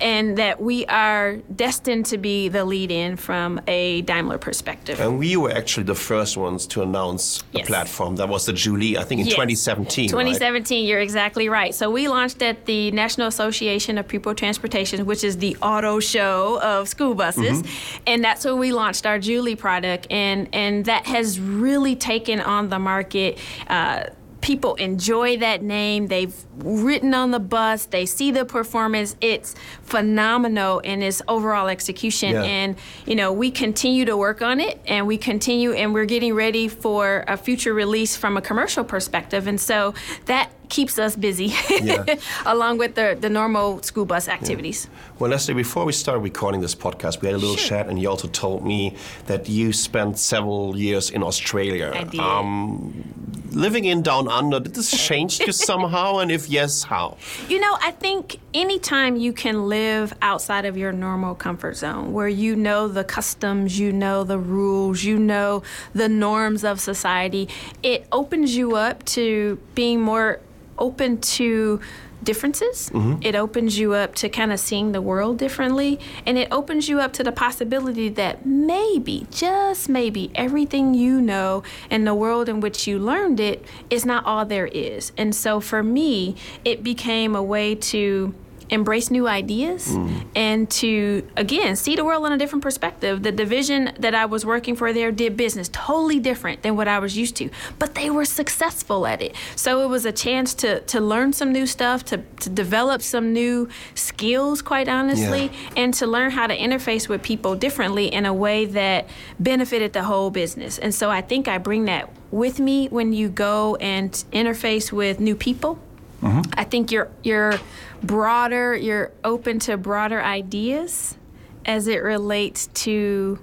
and 0.00 0.38
that 0.38 0.60
we 0.60 0.86
are 0.86 1.36
destined 1.54 2.06
to 2.06 2.18
be 2.18 2.48
the 2.48 2.64
lead 2.64 2.90
in 2.90 3.16
from 3.16 3.60
a 3.66 4.02
Daimler 4.02 4.38
perspective. 4.38 5.00
And 5.00 5.18
we 5.18 5.36
were 5.36 5.50
actually 5.50 5.84
the 5.84 5.94
first 5.94 6.36
ones 6.36 6.66
to 6.68 6.82
announce 6.82 7.42
the 7.52 7.58
yes. 7.58 7.66
platform. 7.66 8.16
That 8.16 8.28
was 8.28 8.46
the 8.46 8.52
Jouley, 8.52 8.96
I 8.96 9.04
think, 9.04 9.20
in 9.20 9.26
yes. 9.26 9.34
2017. 9.34 10.08
2017, 10.08 10.78
right? 10.82 10.88
you're 10.88 11.00
exactly 11.00 11.48
right. 11.48 11.74
So 11.74 11.90
we 11.90 12.08
launched 12.08 12.42
at 12.42 12.66
the 12.66 12.90
National 12.92 13.26
Association 13.26 13.98
of 13.98 14.08
Pupil 14.08 14.34
Transportation, 14.34 15.04
which 15.06 15.24
is 15.24 15.38
the 15.38 15.56
auto 15.62 16.00
show 16.00 16.60
of 16.62 16.88
school 16.88 17.14
buses, 17.14 17.62
mm-hmm. 17.62 18.02
and 18.06 18.24
that's 18.24 18.44
where 18.44 18.56
we 18.56 18.72
launched 18.72 19.06
our 19.06 19.18
Jouley 19.18 19.56
product, 19.56 20.06
and 20.10 20.48
and 20.52 20.84
that 20.84 21.06
has 21.06 21.40
really 21.40 21.96
taken 21.96 22.40
on 22.40 22.68
the 22.68 22.78
market. 22.78 23.38
Uh, 23.68 24.04
people 24.40 24.74
enjoy 24.76 25.36
that 25.38 25.62
name. 25.62 26.06
They've 26.06 26.34
written 26.56 27.14
on 27.14 27.30
the 27.30 27.40
bus. 27.40 27.86
They 27.86 28.06
see 28.06 28.30
the 28.30 28.44
performance. 28.44 29.16
It's 29.20 29.54
phenomenal 29.82 30.78
in 30.80 31.02
its 31.02 31.22
overall 31.28 31.68
execution. 31.68 32.32
Yeah. 32.32 32.42
And, 32.42 32.76
you 33.06 33.14
know, 33.14 33.32
we 33.32 33.50
continue 33.50 34.04
to 34.04 34.16
work 34.16 34.42
on 34.42 34.60
it 34.60 34.80
and 34.86 35.06
we 35.06 35.18
continue 35.18 35.72
and 35.72 35.92
we're 35.92 36.04
getting 36.04 36.34
ready 36.34 36.68
for 36.68 37.24
a 37.26 37.36
future 37.36 37.74
release 37.74 38.16
from 38.16 38.36
a 38.36 38.42
commercial 38.42 38.84
perspective. 38.84 39.46
And 39.46 39.60
so 39.60 39.94
that 40.26 40.50
keeps 40.68 40.98
us 40.98 41.16
busy 41.16 41.52
yeah. 41.82 42.04
along 42.46 42.78
with 42.78 42.94
the, 42.94 43.16
the 43.20 43.28
normal 43.28 43.82
school 43.82 44.04
bus 44.04 44.28
activities. 44.28 44.88
Yeah. 44.90 45.12
Well, 45.18 45.30
Leslie, 45.30 45.54
before 45.54 45.84
we 45.84 45.92
started 45.92 46.20
recording 46.20 46.60
this 46.60 46.74
podcast, 46.74 47.20
we 47.20 47.26
had 47.28 47.34
a 47.34 47.38
little 47.38 47.56
sure. 47.56 47.78
chat 47.78 47.88
and 47.88 48.00
you 48.00 48.08
also 48.08 48.28
told 48.28 48.64
me 48.64 48.96
that 49.26 49.48
you 49.48 49.72
spent 49.72 50.18
several 50.18 50.76
years 50.76 51.10
in 51.10 51.22
Australia. 51.22 51.92
I 51.94 52.04
did. 52.04 52.20
Um, 52.20 53.04
living 53.52 53.84
in 53.84 54.02
Down 54.02 54.28
Under, 54.28 54.60
did 54.60 54.74
this 54.74 54.90
change 55.08 55.40
you 55.40 55.52
somehow? 55.52 56.18
And 56.18 56.30
if 56.30 56.48
yes, 56.48 56.82
how? 56.82 57.16
You 57.48 57.60
know, 57.60 57.76
I 57.80 57.90
think 57.92 58.38
anytime 58.54 59.16
you 59.16 59.32
can 59.32 59.68
live 59.68 60.14
outside 60.22 60.64
of 60.64 60.76
your 60.76 60.92
normal 60.92 61.34
comfort 61.34 61.76
zone, 61.76 62.12
where 62.12 62.28
you 62.28 62.56
know 62.56 62.88
the 62.88 63.04
customs, 63.04 63.78
you 63.78 63.92
know 63.92 64.24
the 64.24 64.38
rules, 64.38 65.04
you 65.04 65.18
know 65.18 65.62
the 65.94 66.08
norms 66.08 66.64
of 66.64 66.80
society, 66.80 67.48
it 67.82 68.06
opens 68.12 68.56
you 68.56 68.76
up 68.76 69.04
to 69.06 69.58
being 69.74 70.00
more 70.00 70.40
open 70.78 71.20
to 71.20 71.80
differences. 72.22 72.90
Mm-hmm. 72.90 73.22
It 73.22 73.34
opens 73.34 73.78
you 73.78 73.94
up 73.94 74.14
to 74.16 74.28
kind 74.28 74.52
of 74.52 74.58
seeing 74.58 74.92
the 74.92 75.00
world 75.00 75.38
differently. 75.38 76.00
And 76.26 76.36
it 76.36 76.48
opens 76.50 76.88
you 76.88 77.00
up 77.00 77.12
to 77.14 77.24
the 77.24 77.32
possibility 77.32 78.08
that 78.10 78.44
maybe, 78.44 79.26
just 79.30 79.88
maybe, 79.88 80.30
everything 80.34 80.94
you 80.94 81.20
know 81.20 81.62
and 81.90 82.06
the 82.06 82.14
world 82.14 82.48
in 82.48 82.60
which 82.60 82.86
you 82.86 82.98
learned 82.98 83.40
it 83.40 83.64
is 83.90 84.04
not 84.04 84.24
all 84.26 84.44
there 84.44 84.66
is. 84.66 85.12
And 85.16 85.34
so 85.34 85.60
for 85.60 85.82
me, 85.82 86.34
it 86.64 86.82
became 86.82 87.36
a 87.36 87.42
way 87.42 87.74
to 87.74 88.34
embrace 88.70 89.10
new 89.10 89.26
ideas 89.26 89.88
mm. 89.88 90.24
and 90.34 90.70
to 90.70 91.26
again 91.36 91.74
see 91.76 91.96
the 91.96 92.04
world 92.04 92.24
in 92.26 92.32
a 92.32 92.38
different 92.38 92.62
perspective 92.62 93.22
the 93.22 93.32
division 93.32 93.92
that 93.98 94.14
i 94.14 94.24
was 94.24 94.44
working 94.44 94.76
for 94.76 94.92
there 94.92 95.10
did 95.10 95.36
business 95.36 95.68
totally 95.72 96.18
different 96.18 96.62
than 96.62 96.76
what 96.76 96.86
i 96.86 96.98
was 96.98 97.16
used 97.16 97.36
to 97.36 97.48
but 97.78 97.94
they 97.94 98.10
were 98.10 98.24
successful 98.24 99.06
at 99.06 99.22
it 99.22 99.34
so 99.56 99.82
it 99.82 99.88
was 99.88 100.04
a 100.04 100.12
chance 100.12 100.54
to 100.54 100.80
to 100.80 101.00
learn 101.00 101.32
some 101.32 101.52
new 101.52 101.66
stuff 101.66 102.04
to, 102.04 102.18
to 102.40 102.50
develop 102.50 103.00
some 103.00 103.32
new 103.32 103.68
skills 103.94 104.60
quite 104.60 104.88
honestly 104.88 105.44
yeah. 105.44 105.70
and 105.76 105.94
to 105.94 106.06
learn 106.06 106.30
how 106.30 106.46
to 106.46 106.56
interface 106.56 107.08
with 107.08 107.22
people 107.22 107.54
differently 107.54 108.06
in 108.06 108.26
a 108.26 108.34
way 108.34 108.64
that 108.64 109.08
benefited 109.38 109.92
the 109.92 110.04
whole 110.04 110.30
business 110.30 110.78
and 110.78 110.94
so 110.94 111.10
i 111.10 111.20
think 111.20 111.48
i 111.48 111.56
bring 111.58 111.84
that 111.86 112.10
with 112.30 112.60
me 112.60 112.88
when 112.88 113.12
you 113.12 113.28
go 113.28 113.76
and 113.76 114.12
interface 114.32 114.92
with 114.92 115.18
new 115.20 115.34
people 115.34 115.78
mm-hmm. 116.20 116.40
i 116.54 116.64
think 116.64 116.90
you're 116.90 117.10
you're 117.22 117.58
broader, 118.02 118.76
you're 118.76 119.12
open 119.24 119.58
to 119.60 119.76
broader 119.76 120.20
ideas 120.20 121.16
as 121.64 121.86
it 121.86 122.02
relates 122.02 122.68
to 122.68 123.38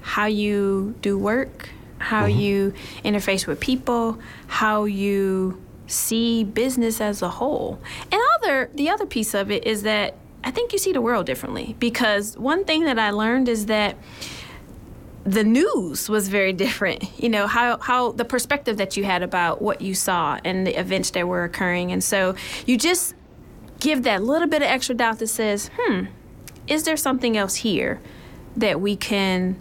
how 0.00 0.26
you 0.26 0.94
do 1.00 1.18
work, 1.18 1.68
how 1.98 2.26
mm-hmm. 2.26 2.40
you 2.40 2.74
interface 3.04 3.46
with 3.46 3.60
people, 3.60 4.18
how 4.46 4.84
you 4.84 5.62
see 5.86 6.44
business 6.44 7.00
as 7.00 7.22
a 7.22 7.28
whole. 7.28 7.80
And 8.10 8.20
other 8.38 8.70
the 8.74 8.88
other 8.88 9.06
piece 9.06 9.34
of 9.34 9.50
it 9.50 9.66
is 9.66 9.82
that 9.82 10.14
I 10.42 10.50
think 10.50 10.72
you 10.72 10.78
see 10.78 10.92
the 10.92 11.02
world 11.02 11.26
differently 11.26 11.76
because 11.78 12.36
one 12.38 12.64
thing 12.64 12.84
that 12.84 12.98
I 12.98 13.10
learned 13.10 13.48
is 13.48 13.66
that 13.66 13.96
the 15.24 15.44
news 15.44 16.08
was 16.08 16.28
very 16.28 16.52
different. 16.64 17.04
You 17.18 17.28
know, 17.28 17.46
how, 17.46 17.78
how 17.78 18.12
the 18.12 18.24
perspective 18.24 18.76
that 18.78 18.96
you 18.96 19.04
had 19.04 19.22
about 19.22 19.60
what 19.62 19.80
you 19.80 19.94
saw 19.94 20.38
and 20.44 20.66
the 20.66 20.78
events 20.78 21.10
that 21.10 21.26
were 21.26 21.44
occurring. 21.44 21.92
And 21.92 22.02
so 22.02 22.34
you 22.66 22.76
just 22.76 23.14
give 23.80 24.02
that 24.04 24.22
little 24.22 24.48
bit 24.48 24.62
of 24.62 24.68
extra 24.68 24.94
doubt 24.94 25.18
that 25.18 25.28
says, 25.28 25.70
hmm, 25.78 26.04
is 26.66 26.84
there 26.84 26.96
something 26.96 27.36
else 27.36 27.56
here 27.56 28.00
that 28.56 28.80
we 28.80 28.96
can 28.96 29.56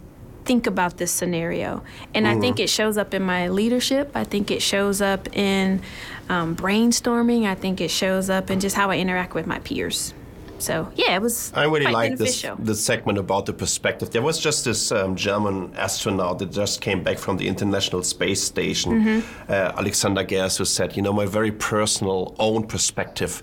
think 0.45 0.67
about 0.67 0.97
this 0.97 1.11
scenario? 1.11 1.83
And 2.13 2.25
mm-hmm. 2.25 2.37
I 2.37 2.41
think 2.41 2.55
mm-hmm. 2.57 2.63
it 2.63 2.69
shows 2.69 2.97
up 2.97 3.13
in 3.13 3.23
my 3.23 3.47
leadership. 3.47 4.11
I 4.15 4.23
think 4.23 4.51
it 4.51 4.61
shows 4.61 5.01
up 5.01 5.35
in 5.35 5.81
um, 6.27 6.55
brainstorming. 6.55 7.45
I 7.45 7.55
think 7.55 7.81
it 7.81 7.91
shows 7.91 8.29
up 8.29 8.49
in 8.49 8.59
just 8.59 8.75
how 8.75 8.91
I 8.91 8.97
interact 8.97 9.33
with 9.33 9.47
my 9.47 9.59
peers. 9.59 10.13
So 10.59 10.91
yeah, 10.95 11.15
it 11.15 11.21
was. 11.21 11.51
I 11.55 11.63
really 11.65 11.91
like 11.91 12.17
this 12.17 12.45
this 12.59 12.83
segment 12.83 13.17
about 13.17 13.45
the 13.45 13.53
perspective. 13.53 14.11
There 14.11 14.21
was 14.21 14.39
just 14.39 14.65
this 14.65 14.91
um, 14.91 15.15
German 15.15 15.73
astronaut 15.75 16.39
that 16.39 16.51
just 16.51 16.81
came 16.81 17.03
back 17.03 17.17
from 17.17 17.37
the 17.37 17.47
International 17.47 18.03
Space 18.03 18.43
Station, 18.43 18.91
mm-hmm. 18.91 19.51
uh, 19.51 19.73
Alexander 19.77 20.23
Gerst, 20.23 20.57
who 20.57 20.65
said, 20.65 20.95
"You 20.95 21.01
know, 21.01 21.13
my 21.13 21.25
very 21.25 21.51
personal 21.51 22.35
own 22.39 22.67
perspective 22.67 23.41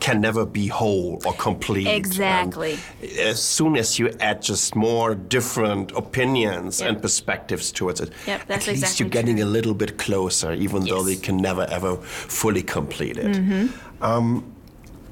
can 0.00 0.20
never 0.20 0.46
be 0.46 0.68
whole 0.68 1.20
or 1.24 1.32
complete. 1.34 1.86
Exactly. 1.88 2.78
And 3.02 3.18
as 3.18 3.42
soon 3.42 3.76
as 3.76 3.98
you 3.98 4.10
add 4.20 4.42
just 4.42 4.76
more 4.76 5.14
different 5.14 5.92
opinions 5.92 6.80
Yep. 6.80 6.88
and 6.88 7.02
perspectives 7.02 7.72
towards 7.72 8.00
it, 8.00 8.12
Yep, 8.26 8.46
that's 8.46 8.68
at 8.68 8.72
least 8.72 8.82
exactly 8.82 9.04
you're 9.04 9.10
getting 9.10 9.36
true. 9.36 9.46
a 9.46 9.50
little 9.50 9.74
bit 9.74 9.98
closer, 9.98 10.52
even 10.52 10.84
though 10.84 11.02
they 11.02 11.16
can 11.16 11.36
never 11.36 11.66
ever 11.70 11.96
fully 11.96 12.62
complete 12.62 13.16
it. 13.16 13.36
Mm-hmm. 13.36 14.04
Um, 14.04 14.44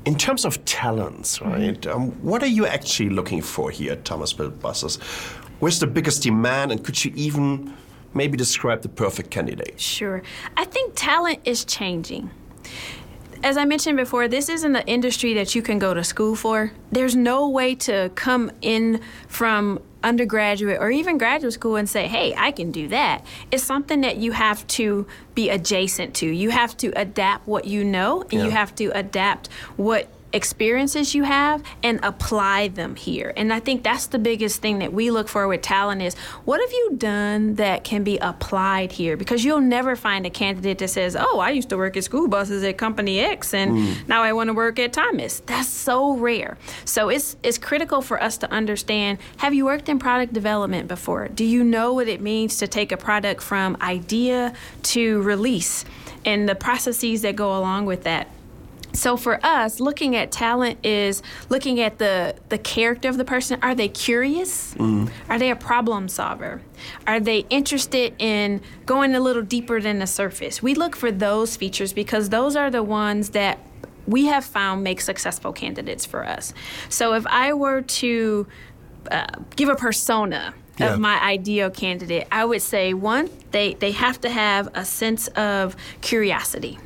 in 0.07 0.14
terms 0.16 0.45
of 0.45 0.64
talents, 0.64 1.38
Mm-hmm. 1.38 1.53
right? 1.53 1.87
Um, 1.87 2.11
what 2.23 2.42
are 2.42 2.47
you 2.59 2.66
actually 2.66 3.11
looking 3.11 3.42
for 3.42 3.71
here 3.71 3.92
at 3.92 4.05
Thomas 4.05 4.33
Built 4.33 4.59
Buses? 4.61 4.97
Where's 5.61 5.81
the 5.81 5.87
biggest 5.87 6.23
demand, 6.23 6.73
and 6.73 6.83
could 6.85 7.05
you 7.05 7.12
even 7.16 7.75
maybe 8.14 8.37
describe 8.37 8.83
the 8.83 8.88
perfect 8.88 9.31
candidate? 9.31 9.81
Sure. 9.81 10.23
I 10.57 10.64
think 10.64 10.92
talent 10.95 11.40
is 11.45 11.64
changing. 11.64 12.31
As 13.42 13.57
I 13.57 13.64
mentioned 13.64 13.97
before, 13.99 14.29
this 14.29 14.49
isn't 14.49 14.75
an 14.77 14.85
industry 14.87 15.35
that 15.35 15.55
you 15.55 15.62
can 15.62 15.79
go 15.79 15.92
to 15.92 16.03
school 16.03 16.35
for. 16.35 16.73
There's 16.90 17.14
no 17.14 17.49
way 17.49 17.75
to 17.77 18.11
come 18.14 18.51
in 18.62 19.01
from 19.29 19.81
undergraduate 20.02 20.78
or 20.80 20.90
even 20.90 21.18
graduate 21.18 21.52
school 21.52 21.76
and 21.76 21.88
say, 21.88 22.06
hey, 22.06 22.35
I 22.37 22.52
can 22.52 22.70
do 22.70 22.88
that. 22.88 23.24
It's 23.50 23.64
something 23.64 24.02
that 24.02 24.16
you 24.16 24.32
have 24.32 24.66
to 24.68 25.06
be 25.35 25.50
adjacent 25.50 26.14
to. 26.16 26.26
You 26.26 26.50
have 26.50 26.76
to 26.78 26.92
adapt 26.96 27.46
what 27.46 27.64
you 27.64 27.85
know 27.85 28.22
and 28.22 28.42
you 28.42 28.50
have 28.50 28.74
to 28.76 28.87
adapt 28.96 29.48
what 29.76 30.09
experiences 30.37 31.14
you 31.14 31.25
have 31.25 31.62
and 31.83 31.99
apply 32.03 32.68
them 32.68 32.94
here. 32.94 33.33
And 33.37 33.53
I 33.53 33.59
think 33.59 33.83
that's 33.83 34.07
the 34.07 34.18
biggest 34.18 34.61
thing 34.61 34.79
that 34.81 34.92
we 34.92 35.11
look 35.11 35.29
for 35.29 35.49
with 35.49 35.62
talent 35.62 36.03
is 36.03 36.14
what 36.44 36.61
have 36.61 36.70
you 36.70 36.94
done 36.99 37.55
that 37.55 37.83
can 37.85 38.05
be 38.05 38.18
applied 38.18 38.92
here? 38.92 39.16
Because 39.16 39.44
you'll 39.44 39.61
never 39.61 39.96
find 39.96 40.27
a 40.27 40.31
candidate 40.31 40.79
that 40.79 40.88
says, 40.88 41.16
"Oh, 41.18 41.40
I 41.40 41.51
used 41.51 41.70
to 41.70 41.77
work 41.77 41.96
at 41.96 42.05
school 42.05 42.29
buses 42.29 42.62
at 42.62 42.77
company 42.77 43.18
X 43.18 43.55
and 43.55 43.70
hmm. 43.72 43.92
now 44.07 44.22
I 44.22 44.33
want 44.35 44.49
to 44.49 44.55
work 44.55 44.79
at 44.79 44.92
Thomas." 44.92 45.40
That's 45.46 45.68
so 45.68 46.16
rare. 46.16 46.59
So 46.85 47.09
it's 47.09 47.37
it's 47.42 47.59
critical 47.59 48.03
for 48.03 48.22
us 48.22 48.37
to 48.38 48.51
understand, 48.53 49.18
have 49.38 49.55
you 49.55 49.64
worked 49.64 49.88
in 49.88 49.99
product 49.99 50.33
development 50.35 50.87
before? 50.87 51.29
Do 51.29 51.44
you 51.44 51.64
know 51.64 51.94
what 51.94 52.09
it 52.09 52.20
means 52.20 52.59
to 52.59 52.68
take 52.68 52.92
a 52.92 52.96
product 52.96 53.42
from 53.42 53.77
idea 53.81 54.53
to 54.94 55.22
release 55.22 55.85
and 56.25 56.49
the 56.49 56.55
processes 56.55 57.22
that 57.22 57.37
go 57.37 57.57
along 57.57 57.87
with 57.87 58.03
that? 58.05 58.29
So 58.96 59.16
for 59.16 59.38
us, 59.44 59.78
looking 59.78 60.16
at 60.16 60.32
talent 60.32 60.85
is 60.85 61.22
looking 61.48 61.80
at 61.80 61.98
the 61.98 62.35
the 62.48 62.59
character 62.59 63.09
of 63.09 63.18
the 63.18 63.24
person. 63.24 63.59
Are 63.62 63.74
they 63.74 63.88
curious? 63.88 64.74
Are 65.28 65.38
they 65.38 65.50
a 65.50 65.56
problem 65.56 66.09
solver? 66.09 66.62
Are 67.06 67.20
they 67.20 67.40
interested 67.50 68.14
in 68.18 68.61
going 68.87 69.14
a 69.14 69.20
little 69.20 69.42
deeper 69.42 69.80
than 69.80 69.98
the 69.98 70.06
surface? 70.06 70.62
We 70.62 70.74
look 70.74 70.96
for 70.96 71.12
those 71.12 71.56
features 71.56 71.92
because 71.92 72.30
those 72.30 72.56
are 72.56 72.70
the 72.70 72.82
ones 72.82 73.30
that 73.30 73.59
we 74.06 74.26
have 74.26 74.44
found 74.44 74.82
make 74.85 75.00
successful 75.00 75.52
candidates 75.52 76.06
for 76.06 76.24
us. 76.24 76.54
So 76.88 77.14
if 77.14 77.26
I 77.26 77.52
were 77.52 77.82
to 77.82 78.46
uh, 79.11 79.26
give 79.56 79.68
a 79.68 79.74
persona 79.76 80.54
Yeah. 80.78 80.92
of 80.94 81.00
my 81.00 81.16
ideal 81.22 81.70
candidate, 81.70 82.26
I 82.30 82.44
would 82.44 82.62
say 82.62 82.94
one, 82.94 83.28
they, 83.50 83.74
they 83.74 83.92
have 83.92 84.20
to 84.20 84.28
have 84.30 84.68
a 84.74 84.85
sense 84.85 85.28
of 85.28 85.74
curiosity 86.02 86.78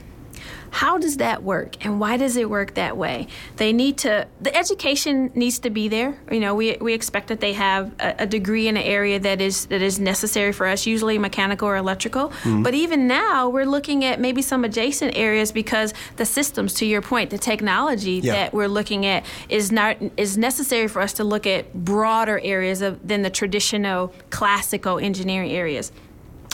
how 0.71 0.99
does 0.99 1.17
that 1.17 1.43
work 1.43 1.85
and 1.85 1.99
why 2.01 2.17
does 2.17 2.37
it 2.37 2.49
work 2.49 2.75
that 2.75 2.97
way? 2.97 3.27
They 3.57 3.73
need 3.73 3.99
to 3.99 4.27
the 4.41 4.55
education 4.57 5.31
needs 5.35 5.59
to 5.61 5.71
be 5.71 5.89
there. 5.89 6.19
You 6.31 6.41
know 6.41 6.55
we, 6.55 6.77
we 6.81 6.95
expect 6.95 7.29
that 7.29 7.41
they 7.41 7.53
have 7.55 7.93
a, 8.01 8.15
a 8.21 8.27
degree 8.27 8.69
in 8.69 8.77
an 8.77 8.83
area 8.83 9.19
that 9.21 9.41
is 9.41 9.67
that 9.67 9.83
is 9.83 9.99
necessary 9.99 10.53
for 10.53 10.67
us 10.67 10.87
usually 10.87 11.19
mechanical 11.19 11.67
or 11.69 11.77
electrical. 11.77 12.29
Mm-hmm. 12.29 12.63
But 12.63 12.75
even 12.75 13.07
now 13.07 13.49
we're 13.49 13.67
looking 13.67 14.05
at 14.05 14.21
maybe 14.21 14.43
some 14.43 14.65
adjacent 14.65 15.17
areas 15.17 15.53
because 15.53 15.93
the 16.17 16.25
systems 16.27 16.75
to 16.75 16.87
your 16.87 17.03
point 17.03 17.31
the 17.31 17.39
technology 17.39 18.21
Yeah. 18.23 18.35
that 18.35 18.55
we're 18.55 18.69
looking 18.69 19.07
at 19.07 19.25
is 19.49 19.73
not 19.73 19.97
is 20.17 20.39
necessary 20.39 20.89
for 20.89 21.03
us 21.03 21.13
to 21.15 21.25
look 21.25 21.47
at 21.47 21.73
broader 21.75 22.41
areas 22.45 22.81
of 22.81 23.07
than 23.07 23.23
the 23.23 23.31
traditional 23.31 24.15
classical 24.31 24.99
engineering 24.99 25.51
areas. 25.51 25.91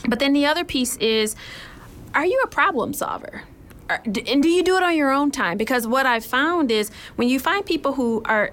But 0.09 0.19
then 0.21 0.33
the 0.33 0.47
other 0.47 0.65
piece 0.65 0.97
is 0.97 1.37
are 2.15 2.25
you 2.25 2.41
a 2.45 2.49
problem 2.49 2.95
solver? 2.95 3.43
And 3.89 4.43
do 4.43 4.49
you 4.49 4.63
do 4.63 4.77
it 4.77 4.83
on 4.83 4.97
your 4.97 5.11
own 5.11 5.31
time? 5.31 5.57
Because 5.57 5.87
what 5.87 6.07
I've 6.07 6.25
found 6.25 6.71
is 6.71 6.91
when 7.17 7.29
you 7.29 7.39
find 7.39 7.65
people 7.65 7.93
who 7.95 8.23
are 8.25 8.51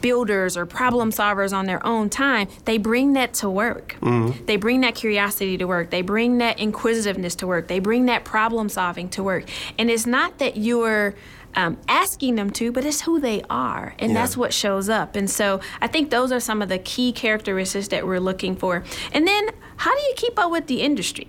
builders 0.00 0.56
or 0.56 0.66
problem 0.66 1.10
solvers 1.10 1.52
on 1.52 1.66
their 1.66 1.84
own 1.86 2.10
time, 2.10 2.48
they 2.64 2.76
bring 2.76 3.12
that 3.14 3.32
to 3.34 3.48
work. 3.48 3.96
They 4.46 4.56
bring 4.56 4.80
that 4.82 4.94
curiosity 4.94 5.56
to 5.58 5.64
work. 5.66 5.90
They 5.90 6.02
bring 6.02 6.38
that 6.38 6.58
inquisitiveness 6.58 7.34
to 7.36 7.46
work. 7.46 7.68
They 7.68 7.78
bring 7.78 8.06
that 8.06 8.24
problem 8.24 8.68
solving 8.68 9.08
to 9.10 9.22
work. 9.22 9.44
And 9.78 9.90
it's 9.90 10.06
not 10.06 10.38
that 10.38 10.56
you're 10.56 11.14
um, 11.54 11.78
asking 11.88 12.34
them 12.36 12.50
to, 12.50 12.70
but 12.72 12.84
it's 12.84 13.02
who 13.02 13.18
they 13.20 13.42
are. 13.48 13.94
And 13.98 14.12
Yeah. 14.12 14.20
that's 14.20 14.36
what 14.36 14.52
shows 14.52 14.88
up. 14.88 15.16
And 15.16 15.28
so 15.30 15.60
I 15.80 15.86
think 15.86 16.10
those 16.10 16.30
are 16.32 16.40
some 16.40 16.62
of 16.62 16.68
the 16.68 16.78
key 16.78 17.12
characteristics 17.12 17.88
that 17.88 18.06
we're 18.06 18.20
looking 18.20 18.56
for. 18.56 18.82
And 19.12 19.26
then 19.26 19.50
how 19.76 19.94
do 19.94 20.00
you 20.02 20.12
keep 20.16 20.38
up 20.38 20.50
with 20.50 20.66
the 20.66 20.80
industry? 20.82 21.28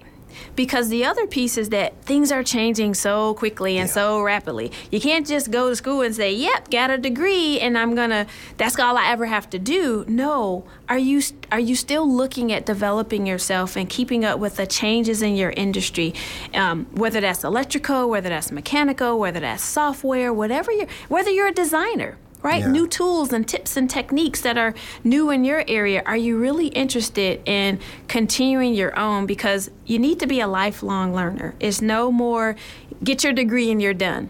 Because 0.56 0.90
the 0.90 1.06
other 1.06 1.28
piece 1.28 1.58
is 1.58 1.70
that 1.70 2.02
things 2.04 2.32
are 2.32 2.44
changing 2.44 2.94
so 2.94 3.34
quickly 3.34 3.78
and 3.78 3.90
so 3.90 4.22
rapidly. 4.22 4.72
You 4.92 5.00
can't 5.00 5.26
just 5.28 5.52
go 5.52 5.70
to 5.70 5.76
school 5.76 6.02
and 6.02 6.16
say, 6.16 6.34
"Yep, 6.34 6.70
got 6.72 6.90
a 6.90 6.98
degree, 6.98 7.60
and 7.60 7.78
I'm 7.78 7.96
gonna. 7.96 8.28
That's 8.58 8.78
all 8.80 8.98
I 8.98 9.10
ever 9.12 9.26
have 9.26 9.50
to 9.52 9.60
do." 9.60 10.06
No, 10.08 10.64
are 10.90 10.98
you 10.98 11.22
are 11.52 11.60
you 11.60 11.76
still 11.76 12.10
looking 12.10 12.52
at 12.52 12.66
developing 12.66 13.26
yourself 13.26 13.76
and 13.76 13.90
keeping 13.90 14.26
up 14.26 14.40
with 14.40 14.56
the 14.58 14.68
changes 14.68 15.22
in 15.22 15.36
your 15.36 15.52
industry, 15.52 16.14
um, 16.54 16.86
whether 16.94 17.22
that's 17.22 17.44
electrical, 17.44 18.10
whether 18.10 18.30
that's 18.30 18.52
mechanical, 18.52 19.20
whether 19.20 19.40
that's 19.40 19.64
software, 19.64 20.34
whatever 20.34 20.72
you, 20.72 20.88
whether 21.08 21.30
you're 21.30 21.48
a 21.48 21.54
designer 21.54 22.18
right? 22.44 22.62
Yeah. 22.62 22.72
New 22.72 22.88
tools 22.88 23.32
and 23.34 23.48
tips 23.48 23.78
and 23.78 23.90
techniques 23.90 24.42
that 24.42 24.58
are 24.58 24.74
new 25.04 25.30
in 25.30 25.44
your 25.44 25.64
area. 25.68 26.04
Are 26.06 26.18
you 26.18 26.38
really 26.38 26.68
interested 26.68 27.42
in 27.46 27.80
continuing 28.08 28.74
your 28.74 28.98
own? 28.98 29.26
Because 29.26 29.70
you 29.86 30.00
need 30.00 30.20
to 30.20 30.28
be 30.28 30.40
a 30.40 30.48
lifelong 30.48 31.14
learner. 31.14 31.56
It's 31.60 31.82
no 31.82 32.12
more 32.12 32.56
get 33.04 33.24
your 33.24 33.34
degree 33.34 33.72
and 33.72 33.82
you're 33.82 33.94
done. 33.94 34.30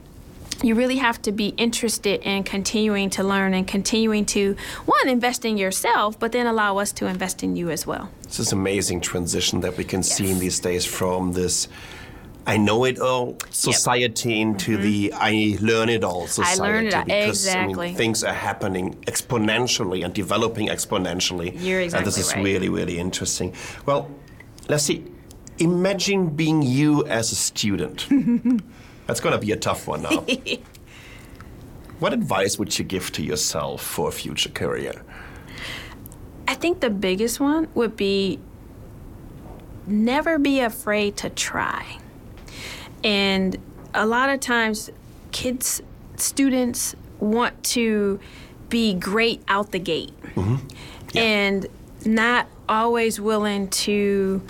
You 0.63 0.75
really 0.75 0.97
have 0.97 1.19
to 1.23 1.31
be 1.31 1.47
interested 1.57 2.21
in 2.21 2.43
continuing 2.43 3.09
to 3.11 3.23
learn 3.23 3.55
and 3.55 3.67
continuing 3.67 4.25
to, 4.27 4.55
one, 4.85 5.09
invest 5.09 5.43
in 5.43 5.57
yourself, 5.57 6.19
but 6.19 6.33
then 6.33 6.45
allow 6.45 6.77
us 6.77 6.91
to 6.93 7.07
invest 7.07 7.41
in 7.41 7.55
you 7.55 7.71
as 7.71 7.87
well. 7.87 8.11
It's 8.23 8.37
this 8.37 8.51
amazing 8.51 9.01
transition 9.01 9.61
that 9.61 9.75
we 9.75 9.83
can 9.83 10.03
see 10.03 10.29
in 10.29 10.37
these 10.37 10.59
days 10.59 10.85
from 10.85 11.33
this 11.33 11.67
I 12.45 12.57
know 12.57 12.85
it 12.85 12.99
all 12.99 13.37
society 13.51 14.41
into 14.41 14.77
the 14.77 15.13
I 15.13 15.57
learn 15.61 15.89
it 15.89 16.03
all 16.03 16.27
society. 16.27 16.59
Mm-hmm. 16.59 16.63
learn 16.63 16.87
it 16.87 16.93
all, 16.95 17.03
because 17.05 17.47
I 17.47 17.67
mean, 17.67 17.95
things 17.95 18.23
are 18.23 18.33
happening 18.33 18.95
exponentially 19.05 20.03
and 20.03 20.13
developing 20.13 20.67
exponentially. 20.67 21.53
You're 21.59 21.81
exactly 21.81 21.97
And 21.99 22.07
this 22.07 22.17
is 22.17 22.33
right. 22.33 22.43
really, 22.43 22.69
really 22.69 22.97
interesting. 22.97 23.53
Well, 23.85 24.09
let's 24.69 24.83
see. 24.83 25.05
Imagine 25.59 26.29
being 26.29 26.63
you 26.63 27.05
as 27.05 27.31
a 27.31 27.35
student. 27.35 28.07
That's 29.07 29.19
going 29.19 29.33
to 29.33 29.45
be 29.45 29.51
a 29.51 29.57
tough 29.57 29.87
one 29.87 30.01
now. 30.01 30.25
what 31.99 32.13
advice 32.13 32.57
would 32.57 32.77
you 32.79 32.85
give 32.85 33.11
to 33.11 33.23
yourself 33.23 33.83
for 33.83 34.09
a 34.09 34.11
future 34.11 34.49
career? 34.49 35.03
I 36.47 36.55
think 36.55 36.79
the 36.79 36.89
biggest 36.89 37.39
one 37.39 37.67
would 37.75 37.95
be 37.95 38.39
never 39.85 40.39
be 40.39 40.59
afraid 40.59 41.17
to 41.17 41.29
try. 41.29 41.97
And 43.03 43.57
a 43.93 44.05
lot 44.05 44.29
of 44.29 44.39
times, 44.39 44.89
kids, 45.31 45.81
students 46.15 46.95
want 47.19 47.63
to 47.63 48.19
be 48.69 48.93
great 48.93 49.43
out 49.47 49.71
the 49.71 49.79
gate 49.79 50.13
mm-hmm. 50.35 51.17
and 51.17 51.67
not 52.05 52.47
always 52.67 53.19
willing 53.19 53.67
to 53.69 54.41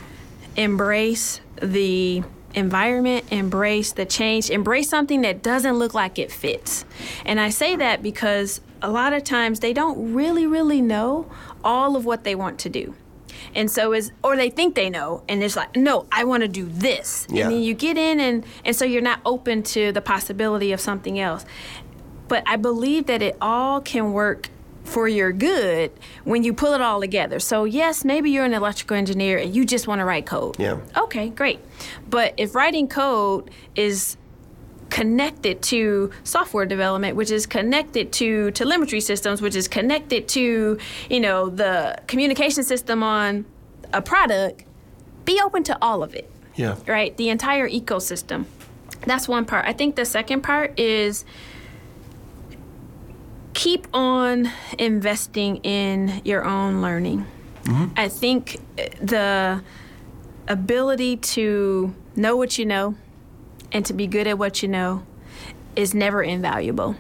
embrace 0.55 1.41
the 1.61 2.23
environment, 2.53 3.25
embrace 3.31 3.93
the 3.93 4.05
change, 4.05 4.49
embrace 4.49 4.89
something 4.89 5.21
that 5.21 5.41
doesn't 5.41 5.77
look 5.77 5.93
like 5.93 6.19
it 6.19 6.31
fits. 6.31 6.85
And 7.25 7.39
I 7.39 7.49
say 7.49 7.75
that 7.77 8.03
because 8.03 8.61
a 8.81 8.91
lot 8.91 9.13
of 9.13 9.23
times 9.23 9.59
they 9.59 9.73
don't 9.73 10.13
really, 10.13 10.45
really 10.45 10.81
know 10.81 11.31
all 11.63 11.95
of 11.95 12.05
what 12.05 12.23
they 12.23 12.35
want 12.35 12.59
to 12.59 12.69
do. 12.69 12.95
And 13.55 13.69
so 13.69 13.93
is 13.93 14.11
or 14.23 14.35
they 14.35 14.49
think 14.49 14.75
they 14.75 14.89
know 14.89 15.23
and 15.27 15.43
it's 15.43 15.55
like, 15.55 15.75
no, 15.75 16.05
I 16.11 16.23
want 16.23 16.41
to 16.41 16.47
do 16.47 16.65
this. 16.67 17.27
Yeah. 17.29 17.43
And 17.43 17.53
then 17.53 17.61
you 17.61 17.73
get 17.73 17.97
in 17.97 18.19
and 18.19 18.45
and 18.65 18.75
so 18.75 18.85
you're 18.85 19.01
not 19.01 19.19
open 19.25 19.63
to 19.63 19.91
the 19.91 20.01
possibility 20.01 20.71
of 20.71 20.79
something 20.79 21.19
else. 21.19 21.45
But 22.27 22.43
I 22.47 22.55
believe 22.55 23.07
that 23.07 23.21
it 23.21 23.35
all 23.41 23.81
can 23.81 24.13
work 24.13 24.49
for 24.83 25.07
your 25.07 25.31
good 25.31 25.91
when 26.23 26.43
you 26.43 26.53
pull 26.53 26.73
it 26.73 26.81
all 26.81 26.99
together. 26.99 27.39
So 27.39 27.65
yes, 27.65 28.03
maybe 28.03 28.31
you're 28.31 28.45
an 28.45 28.53
electrical 28.53 28.97
engineer 28.97 29.37
and 29.37 29.55
you 29.55 29.65
just 29.65 29.87
want 29.87 29.99
to 29.99 30.05
write 30.05 30.25
code. 30.25 30.59
Yeah. 30.59 30.79
Okay, 30.97 31.29
great. 31.29 31.59
But 32.09 32.33
if 32.37 32.55
writing 32.55 32.87
code 32.87 33.51
is 33.75 34.17
connected 34.91 35.61
to 35.63 36.11
software 36.23 36.65
development 36.65 37.15
which 37.15 37.31
is 37.31 37.47
connected 37.47 38.11
to 38.11 38.51
telemetry 38.51 39.01
systems 39.01 39.41
which 39.41 39.55
is 39.55 39.67
connected 39.67 40.27
to 40.27 40.77
you 41.09 41.19
know 41.19 41.49
the 41.49 41.97
communication 42.07 42.63
system 42.63 43.01
on 43.01 43.45
a 43.93 44.01
product 44.01 44.63
be 45.25 45.39
open 45.43 45.63
to 45.63 45.75
all 45.81 46.03
of 46.03 46.13
it 46.13 46.29
Yeah. 46.55 46.75
right? 46.87 47.15
The 47.17 47.29
entire 47.29 47.67
ecosystem. 47.69 48.45
That's 49.07 49.27
one 49.27 49.45
part. 49.45 49.65
I 49.65 49.73
think 49.73 49.95
the 49.95 50.05
second 50.05 50.41
part 50.41 50.79
is 50.79 51.25
keep 53.53 53.87
on 53.93 54.49
investing 54.77 55.57
in 55.57 56.21
your 56.23 56.43
own 56.45 56.81
learning. 56.81 57.25
Mm-hmm. 57.63 57.93
I 57.97 58.07
think 58.09 58.59
the 59.01 59.61
ability 60.47 61.17
to 61.17 61.93
know 62.15 62.35
what 62.35 62.57
you 62.57 62.65
know 62.65 62.95
and 63.71 63.85
to 63.85 63.93
be 63.93 64.07
good 64.07 64.27
at 64.27 64.37
what 64.37 64.61
you 64.61 64.69
know 64.69 65.03
is 65.75 65.93
never 65.93 66.21
invaluable. 66.21 66.95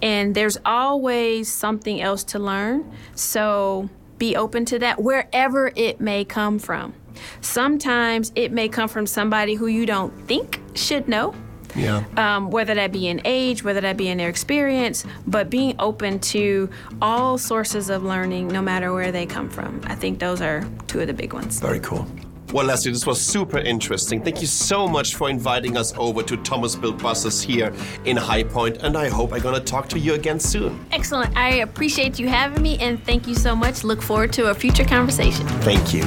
And 0.00 0.34
there's 0.34 0.58
always 0.64 1.50
something 1.52 2.00
else 2.00 2.24
to 2.24 2.38
learn. 2.38 2.90
So 3.14 3.90
be 4.18 4.36
open 4.36 4.64
to 4.66 4.78
that 4.80 5.00
wherever 5.00 5.72
it 5.74 6.00
may 6.00 6.24
come 6.24 6.58
from. 6.58 6.94
Sometimes 7.40 8.32
it 8.34 8.52
may 8.52 8.68
come 8.68 8.88
from 8.88 9.06
somebody 9.06 9.54
who 9.54 9.66
you 9.66 9.86
don't 9.86 10.12
think 10.26 10.60
should 10.74 11.08
know. 11.08 11.34
Yeah. 11.76 12.04
Um, 12.16 12.50
whether 12.50 12.74
that 12.74 12.92
be 12.92 13.08
in 13.08 13.20
age, 13.24 13.62
whether 13.62 13.80
that 13.82 13.96
be 13.96 14.08
in 14.08 14.18
their 14.18 14.28
experience, 14.28 15.04
but 15.26 15.50
being 15.50 15.76
open 15.78 16.18
to 16.20 16.70
all 17.02 17.38
sources 17.38 17.90
of 17.90 18.02
learning, 18.02 18.48
no 18.48 18.62
matter 18.62 18.92
where 18.92 19.12
they 19.12 19.26
come 19.26 19.50
from. 19.50 19.82
I 19.84 19.94
think 19.94 20.18
those 20.18 20.40
are 20.40 20.66
two 20.86 21.00
of 21.00 21.06
the 21.08 21.12
big 21.12 21.34
ones. 21.34 21.60
Very 21.60 21.80
cool. 21.80 22.06
Well, 22.50 22.64
Leslie, 22.64 22.92
this 22.92 23.06
was 23.06 23.20
super 23.20 23.58
interesting. 23.58 24.22
Thank 24.22 24.40
you 24.40 24.46
so 24.46 24.88
much 24.88 25.16
for 25.16 25.28
inviting 25.28 25.76
us 25.76 25.92
over 25.98 26.22
to 26.22 26.36
Thomas 26.38 26.74
Built 26.74 26.96
Buses 27.02 27.42
here 27.42 27.74
in 28.06 28.16
High 28.16 28.42
Point, 28.42 28.78
and 28.78 28.96
I 28.96 29.08
hope 29.08 29.34
I'm 29.34 29.42
going 29.42 29.54
to 29.54 29.60
talk 29.60 29.86
to 29.90 29.98
you 29.98 30.14
again 30.14 30.40
soon. 30.40 30.86
Excellent. 30.90 31.36
I 31.36 31.56
appreciate 31.56 32.18
you 32.18 32.26
having 32.26 32.62
me, 32.62 32.78
and 32.78 33.04
thank 33.04 33.26
you 33.26 33.34
so 33.34 33.54
much. 33.54 33.84
Look 33.84 34.00
forward 34.00 34.32
to 34.32 34.46
a 34.48 34.54
future 34.54 34.84
conversation. 34.84 35.46
Thank 35.60 35.92
you. 35.92 36.02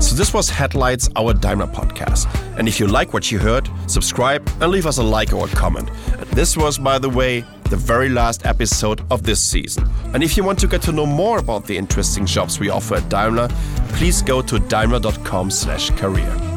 So, 0.00 0.14
this 0.14 0.32
was 0.32 0.48
Headlights, 0.48 1.08
our 1.16 1.34
Daimler 1.34 1.66
podcast. 1.66 2.32
And 2.56 2.68
if 2.68 2.78
you 2.78 2.86
like 2.86 3.12
what 3.12 3.32
you 3.32 3.40
heard, 3.40 3.68
subscribe 3.88 4.48
and 4.60 4.70
leave 4.70 4.86
us 4.86 4.98
a 4.98 5.02
like 5.02 5.32
or 5.32 5.46
a 5.46 5.50
comment. 5.50 5.90
This 6.34 6.56
was, 6.56 6.78
by 6.78 7.00
the 7.00 7.10
way, 7.10 7.44
the 7.70 7.76
very 7.76 8.08
last 8.08 8.44
episode 8.44 9.00
of 9.10 9.22
this 9.22 9.40
season. 9.40 9.88
And 10.12 10.22
if 10.22 10.36
you 10.36 10.44
want 10.44 10.58
to 10.58 10.66
get 10.66 10.82
to 10.82 10.92
know 10.92 11.06
more 11.06 11.38
about 11.38 11.64
the 11.66 11.76
interesting 11.76 12.26
jobs 12.26 12.58
we 12.58 12.68
offer 12.68 12.96
at 12.96 13.08
Daimler, 13.08 13.48
please 13.94 14.22
go 14.22 14.42
to 14.42 14.58
daimler.com/career. 14.58 16.49